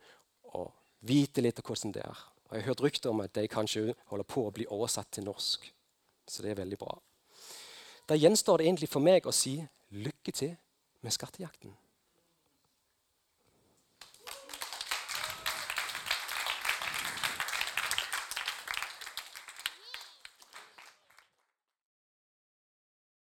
og 0.53 0.71
vite 1.07 1.43
litt 1.43 1.59
av 1.59 1.67
hvordan 1.67 1.93
det 1.95 2.03
er. 2.03 2.23
Og 2.45 2.55
Jeg 2.55 2.61
har 2.61 2.69
hørt 2.69 2.83
rykter 2.83 3.09
om 3.09 3.23
at 3.23 3.33
de 3.35 3.47
kanskje 3.47 3.95
holder 4.11 4.27
på 4.27 4.45
å 4.47 4.53
bli 4.55 4.67
oversatt 4.67 5.11
til 5.11 5.27
norsk. 5.27 5.71
Så 6.27 6.43
det 6.43 6.51
er 6.51 6.61
veldig 6.61 6.77
bra. 6.81 6.93
Da 8.09 8.17
gjenstår 8.17 8.59
det 8.59 8.67
egentlig 8.67 8.89
for 8.91 9.03
meg 9.03 9.25
å 9.25 9.33
si 9.33 9.57
lykke 9.95 10.31
til 10.35 10.53
med 11.01 11.13
skattejakten. 11.13 11.73